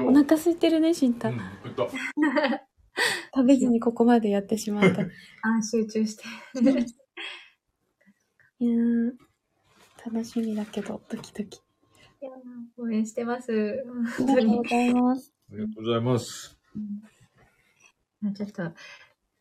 [0.04, 1.32] お腹空いてるね、シンタ。
[3.34, 5.02] 食べずにここまでやってしまった。
[5.02, 5.10] い
[5.42, 6.22] あ、集中して。
[8.60, 9.12] やー、
[10.06, 11.60] 楽しみだけど、ドキドキ。
[12.78, 13.52] 応援してます。
[13.52, 14.68] ありがとうご。
[14.68, 15.32] ざいます。
[15.50, 16.58] ありがとうございます。
[16.74, 18.62] うんちょっと、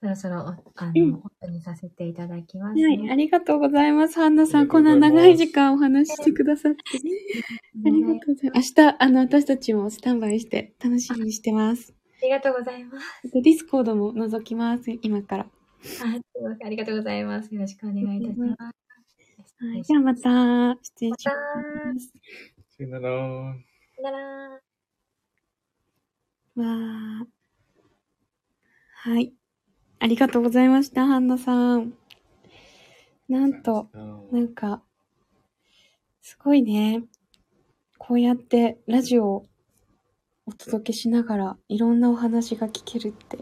[0.01, 0.57] そろそろ、あ
[0.95, 4.15] うんの、本当にさせていただきます、はい、ありがとうございます。
[4.15, 6.79] ハンナさん、こんございます長い時間お話ししてくださって。
[7.85, 8.73] ありがとうございます。
[8.77, 11.93] 明日、あの、私たちもスタンバイして楽しみにしてます。
[12.21, 13.05] ありがとうございます。
[13.33, 15.43] Discord も覗きます、今から。
[15.43, 15.47] あ
[16.65, 17.53] ありがとうございます。
[17.53, 19.65] よろしくお願いいたします。
[19.65, 21.33] はい、じゃあまた、失礼しま
[21.93, 22.13] ます。
[22.79, 23.09] さよなら。
[23.11, 24.61] さよなら。
[26.55, 27.27] わー。
[28.93, 29.33] はい。
[29.99, 31.93] ありがとうございました、ハンナさん。
[33.27, 33.89] なんと、
[34.31, 34.81] なんか、
[36.21, 37.03] すごいね。
[37.97, 39.45] こうやってラジオを
[40.45, 43.39] お届けしながらいろんなお話が聞けるって。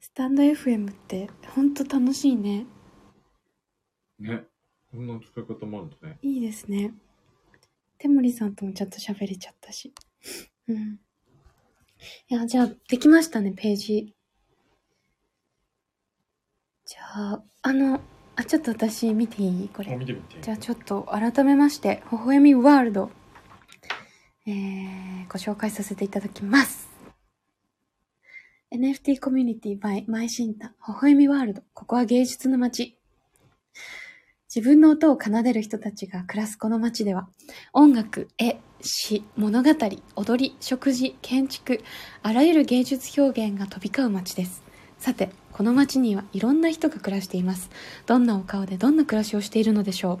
[0.00, 2.66] スタンド FM ってほんと楽しいね。
[4.18, 4.46] ね。
[4.90, 6.18] こんな使い方もあるんだね。
[6.22, 6.92] いいですね。
[8.02, 9.94] 手森さんともちょっと喋れちゃったし。
[10.66, 10.98] うん。
[12.28, 14.12] いや、じゃあ、できましたね、ページ。
[16.84, 17.00] じゃ
[17.34, 18.00] あ、あの、
[18.34, 19.68] あ、ちょっと私見ていい？
[19.68, 19.96] これ。
[20.40, 23.12] じゃあちょっと改めまして、微笑みワールド、
[24.46, 26.88] えー、ご紹介させていただきます。
[28.72, 31.62] NFT コミュニティ by マイシンタ、微笑みワールド。
[31.72, 32.98] ここは芸術の街。
[34.54, 37.26] 自分の音を奏でる人たちが暮らすこの街では、
[37.72, 39.70] 音楽、絵、詩、物語、
[40.14, 41.82] 踊り、食事、建築、
[42.22, 44.62] あらゆる芸術表現が飛び交う街です。
[44.98, 47.70] さて、この街にはいろんな人が暮らしています。
[48.04, 50.20] どんなお顔でどんな暮らしをしているのでしょ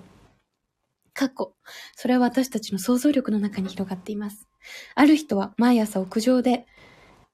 [1.12, 1.52] 過去。
[1.94, 4.48] それは私たちの想像力の中に広がっています。
[4.94, 6.64] ある人は毎朝屋上で、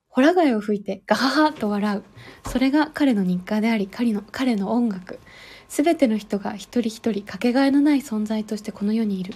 [0.09, 2.03] ホラ貝を吹いてガハハと笑う。
[2.49, 5.20] それが彼の日課であり、彼の彼の音楽。
[5.69, 9.35] すべての人が一人一人かけがえのない存在としてこの世にいる。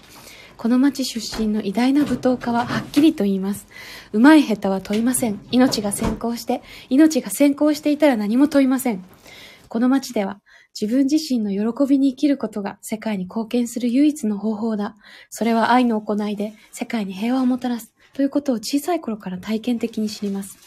[0.57, 3.67] この町出身の偉大な舞踏家ははっきりと言います。
[4.13, 5.41] うまい下手は問いません。
[5.51, 9.05] 命が先行して、命が先行していたら何も問いません。
[9.69, 10.41] この街では
[10.79, 14.97] 自分自身の喜びに生きることが世界に貢献する唯一の方法だ。
[15.31, 17.93] それは愛の行いで世界に平和をもたらす。
[18.13, 20.59] ということを小さい頃から体験的に知ります。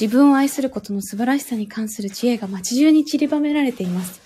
[0.00, 4.25] 自分を愛することの素晴らしさに関する知恵が街中に散りばめられています。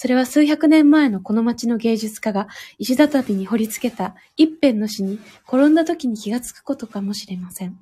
[0.00, 2.48] それは数百年前のこの街の芸術家が
[2.78, 7.78] 石畳に彫り付けた一辺の詩に転んだ時に気がつくことかもしれません。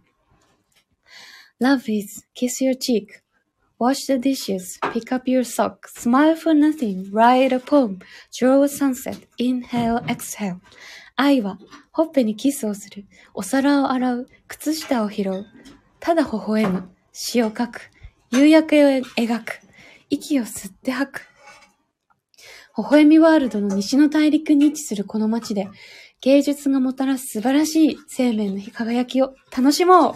[1.60, 3.22] Love is kiss your cheek,
[3.78, 8.00] wash the dishes, pick up your sock, smile for nothing, write a poem,
[8.32, 10.56] draw a sunset, inhale, exhale.
[11.14, 11.60] 愛は、
[11.92, 15.46] ほっぺにキスをする、お皿を洗う、靴下を拾う、
[16.00, 17.92] ただ微笑む、詩を書く、
[18.32, 19.60] 夕焼けを描く、
[20.10, 21.27] 息を吸って吐く。
[22.78, 25.68] 微笑みワールドの西の大陸に位置するこの街で、
[26.20, 30.14] 芸術がもたらす素晴らしい生命の輝きを楽しもう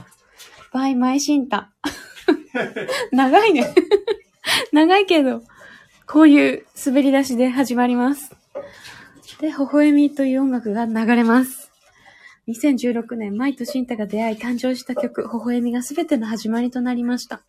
[0.73, 1.73] by マイシンタ。
[3.11, 3.75] 長いね。
[4.71, 5.43] 長いけど、
[6.07, 8.31] こういう滑り出しで始まります。
[9.41, 11.73] で、微笑みという音楽が流れます。
[12.47, 17.43] 2016年、マイとシンタが出会い誕生した曲、微笑みが全ての始まりとなりました。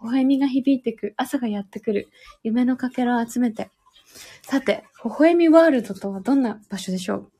[0.00, 2.08] 微笑みが響いてく、朝がやってくる、
[2.44, 3.68] 夢のかけらを集めて。
[4.42, 7.30] さて、微笑みワールドとはどんな場所でしょう？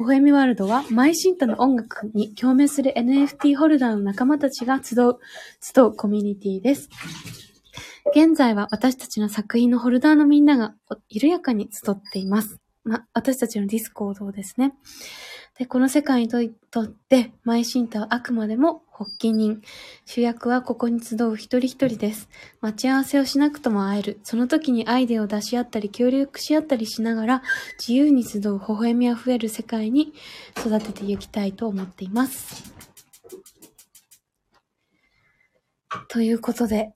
[0.00, 5.18] 微笑みワールドは、マイシンタの音楽に共鳴する NFT ホルダーの仲間たちが集う、
[5.60, 6.88] 集うコミュニティです。
[8.14, 10.74] 現在は私たちの作品のホルダーのみんなが
[11.08, 12.58] 緩やかに集っています。
[12.82, 14.72] ま、私たちの Discord ですね。
[15.60, 19.60] で、この世界にとって、マイシンタはあくまでも発起人。
[20.06, 22.30] 主役はここに集う一人一人です。
[22.62, 24.20] 待ち合わせをしなくとも会える。
[24.22, 27.42] その時にアイデアを出し合ったり協力し合ったりしながら、
[27.78, 30.14] 自由に集う微笑みあふれる世界に
[30.56, 32.72] 育てていきたいと思っています。
[36.08, 36.94] ということで、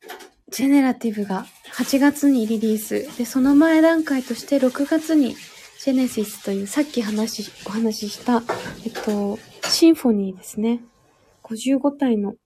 [0.48, 1.44] ジェネラティブが
[1.74, 3.18] 8月にリリース。
[3.18, 5.36] で、その前段階として6月に
[5.84, 8.42] ジェネシスというさっき話し、お話しした、
[8.86, 10.80] えっと、シンフォニーですね。
[11.42, 12.36] 55体の、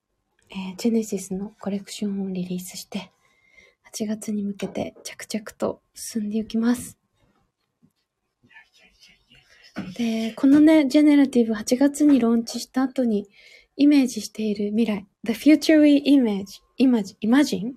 [0.51, 3.12] えージェネシスのコレクションをリリースして、
[3.95, 6.99] 8月に向けて着々と進んでいきます。
[9.97, 13.28] で、このね、ジェネラティブ8月にローンチした後に
[13.76, 15.07] イメージしている未来。
[15.22, 17.74] The future we image, imagine, imagine?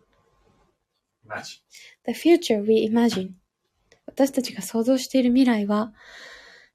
[2.07, 3.33] The future we imagine.
[4.05, 5.93] 私たちが想像している未来は、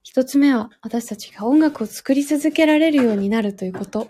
[0.02, 4.08] 一つ目は私たちが音楽を作り続けられるようになるということ。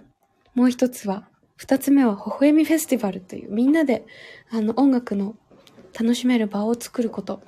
[0.54, 4.04] もう一つは、二つ目は、微笑みフェスティバルという、みんなで、
[4.50, 5.36] あの、音楽の
[5.98, 7.42] 楽しめる場を作ること。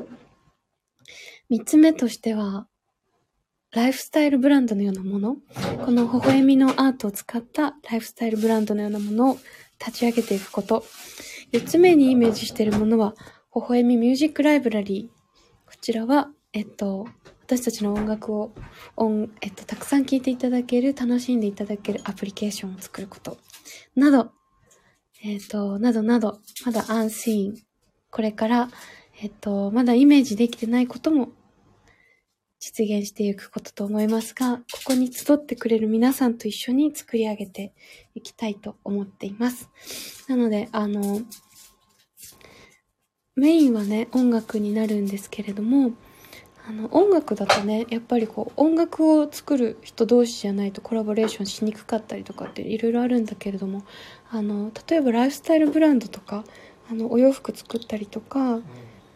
[1.51, 2.67] 三つ目としては、
[3.71, 5.37] ライフスタイルブランドのようなもの。
[5.85, 9.39] この微笑みのアートを使ったライフスタイルブランドのようなものを
[9.79, 10.85] 立ち上げていくこと。
[11.53, 13.15] 四つ目にイメージしているものは、
[13.55, 15.18] 微笑みミュージックライブラリー。
[15.81, 17.07] ちらは、えっと、
[17.43, 18.53] 私たちの音楽を、
[18.97, 23.39] 音、えっと、たくさん聴いていただける、楽しんでいただけるアプリケーションを作ること。
[23.95, 24.33] など、
[25.23, 27.55] えっと、などなど、まだアンシーン。
[28.11, 28.71] これから、
[29.21, 31.31] えっと、まだイメージできてないことも
[32.61, 37.75] 実現していくことと思いますが、ここに集ってくれる皆さんと一緒に作り上げて
[38.15, 39.69] いきたいと思っています。
[40.29, 41.21] なので、あの、
[43.39, 45.93] メインはね、音楽になるんですけれども、
[46.69, 53.85] あの、音楽だとね、やっぱりこう、音楽を作る人同士じゃないとコラボレーションしにくかったりとかっていろいろあるんだけれども、
[54.33, 56.43] あの、例えばライフスタイルブランドとか、
[56.91, 58.61] あの、お洋服作ったりとか、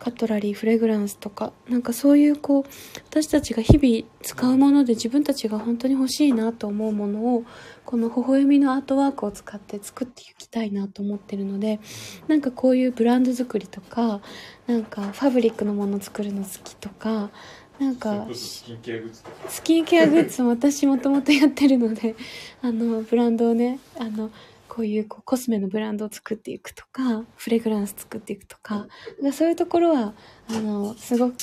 [0.03, 2.70] カトラリー、フレグランスとか、なんかそういうこう、
[3.09, 7.44] 私たちが日々使うもので自分たちが本当に欲しいなと思うものを、
[7.84, 11.78] この微笑みのアートワークを使って作っていきたいなと思ってるので、
[12.26, 14.20] なんかこういうブランド作りとか、
[14.66, 17.30] なんかファブリックのもの作るの好きとか、
[17.78, 19.36] なんかスキンケアグッズとか。
[19.48, 22.16] スキンケアグッズも私もともとやってるので、
[22.61, 24.32] あの、ブランドをね、あの、
[24.75, 28.87] こういうこうコスメのブランドを作っていくとか、フレグランス作っていくとか、
[29.23, 30.14] かそういうところは、
[30.49, 31.37] あの、すごく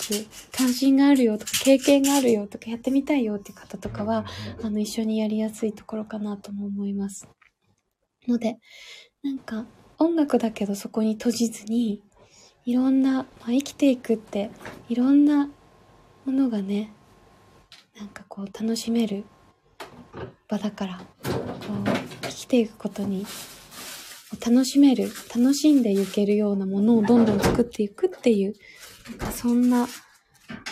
[0.52, 4.26] 関心があるよとか、経験があるよとか、やってみたいよっていう方とかは、
[4.64, 7.30] あの、一緒にやりやすいところかなとも思います。
[8.28, 8.58] ので、
[9.22, 9.68] なんか、
[10.00, 12.02] 音楽だけどそこに閉じずに、
[12.66, 14.50] いろんな、まあ、生きていくって、
[14.88, 15.52] いろんな
[16.26, 16.92] ものがね、
[17.96, 19.24] なんかこう楽しめる
[20.48, 21.04] 場だから、こ
[21.86, 23.26] う生きていくことに
[24.46, 28.54] 楽しめる、楽しんでいけるようなものをどんどん作っていくっていう、
[29.10, 29.88] なんかそんな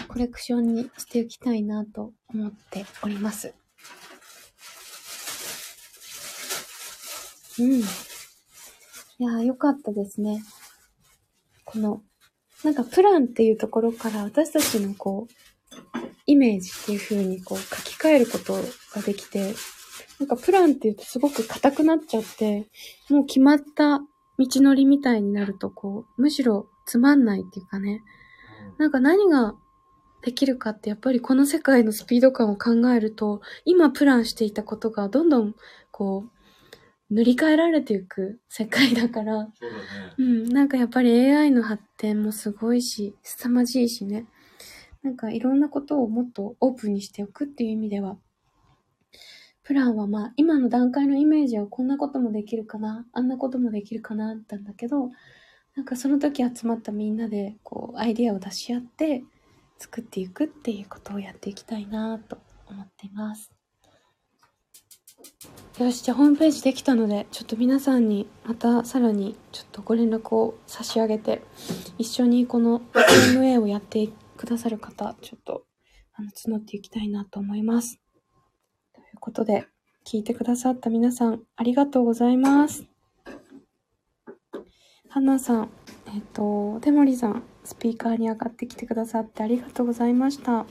[0.08, 3.54] コレクションにしていきたいなと思っております。
[7.60, 7.80] うん。
[7.80, 7.84] い
[9.20, 10.44] やー、よかったですね。
[11.66, 12.04] この、
[12.64, 15.34] なんかプランっていうところから私たちのこう、
[16.28, 18.54] イメージっていう風にこう書き換えること
[18.94, 19.56] ができて、
[20.20, 22.68] なんかプランっていうとすごく硬くなっちゃって、
[23.10, 24.00] もう決まった
[24.40, 28.02] 道のりみたいになるとこう、むしろつまんないっていうかね、
[28.78, 29.56] なんか何が
[30.22, 35.56] できるかってやっぱりこの世界のスピード感を考えると、今プランしていたことがどんどん
[35.92, 40.16] こう、塗り替えられていく世界だから、そうだね。
[40.18, 44.26] うん、なんかやっぱり AI の発展もすごいし、凄まじいしね。
[45.04, 48.18] なんかいろんなことをもっとオープンにしておくっていう意味では、
[49.68, 55.10] プランはまあ今の段階のイメージはこんなこともできるかな、あんなこともできるかなってんだけど、
[55.76, 59.26] なんかその時集まったみんなでこうアイディアを出し合って
[59.78, 62.38] 作っていくっていうことをやっていきたいなと
[62.70, 63.52] 思っています。
[65.80, 71.42] よし、じゃあホームページできたので、ちょっと皆さんにまたさらにちょっとご連絡を差し上げて、
[71.98, 72.84] 一緒にこの
[73.34, 74.08] MA をやって
[74.38, 75.66] くださる方、ちょっと
[76.14, 78.00] あの募っていきたいなと思います。
[79.28, 79.68] ということで、
[80.06, 82.86] 聞いてくださった皆さん、ありがとうございます。
[85.10, 85.70] ハンナさん、
[86.16, 90.66] えっ、と、テモリさん、スピーカーに上がってきてくださってありがとうございました。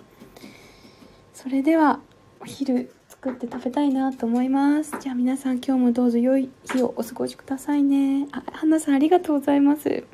[1.34, 2.00] それでは、
[2.40, 4.96] お昼作って食べたいなと思います。
[5.00, 8.26] じゃあ皆さん今日もどうぞ良い日をお過ごしくださいね。
[8.32, 10.04] あ、ハンナさんありがとうございます。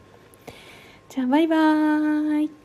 [1.09, 2.62] じゃあバイバーイ。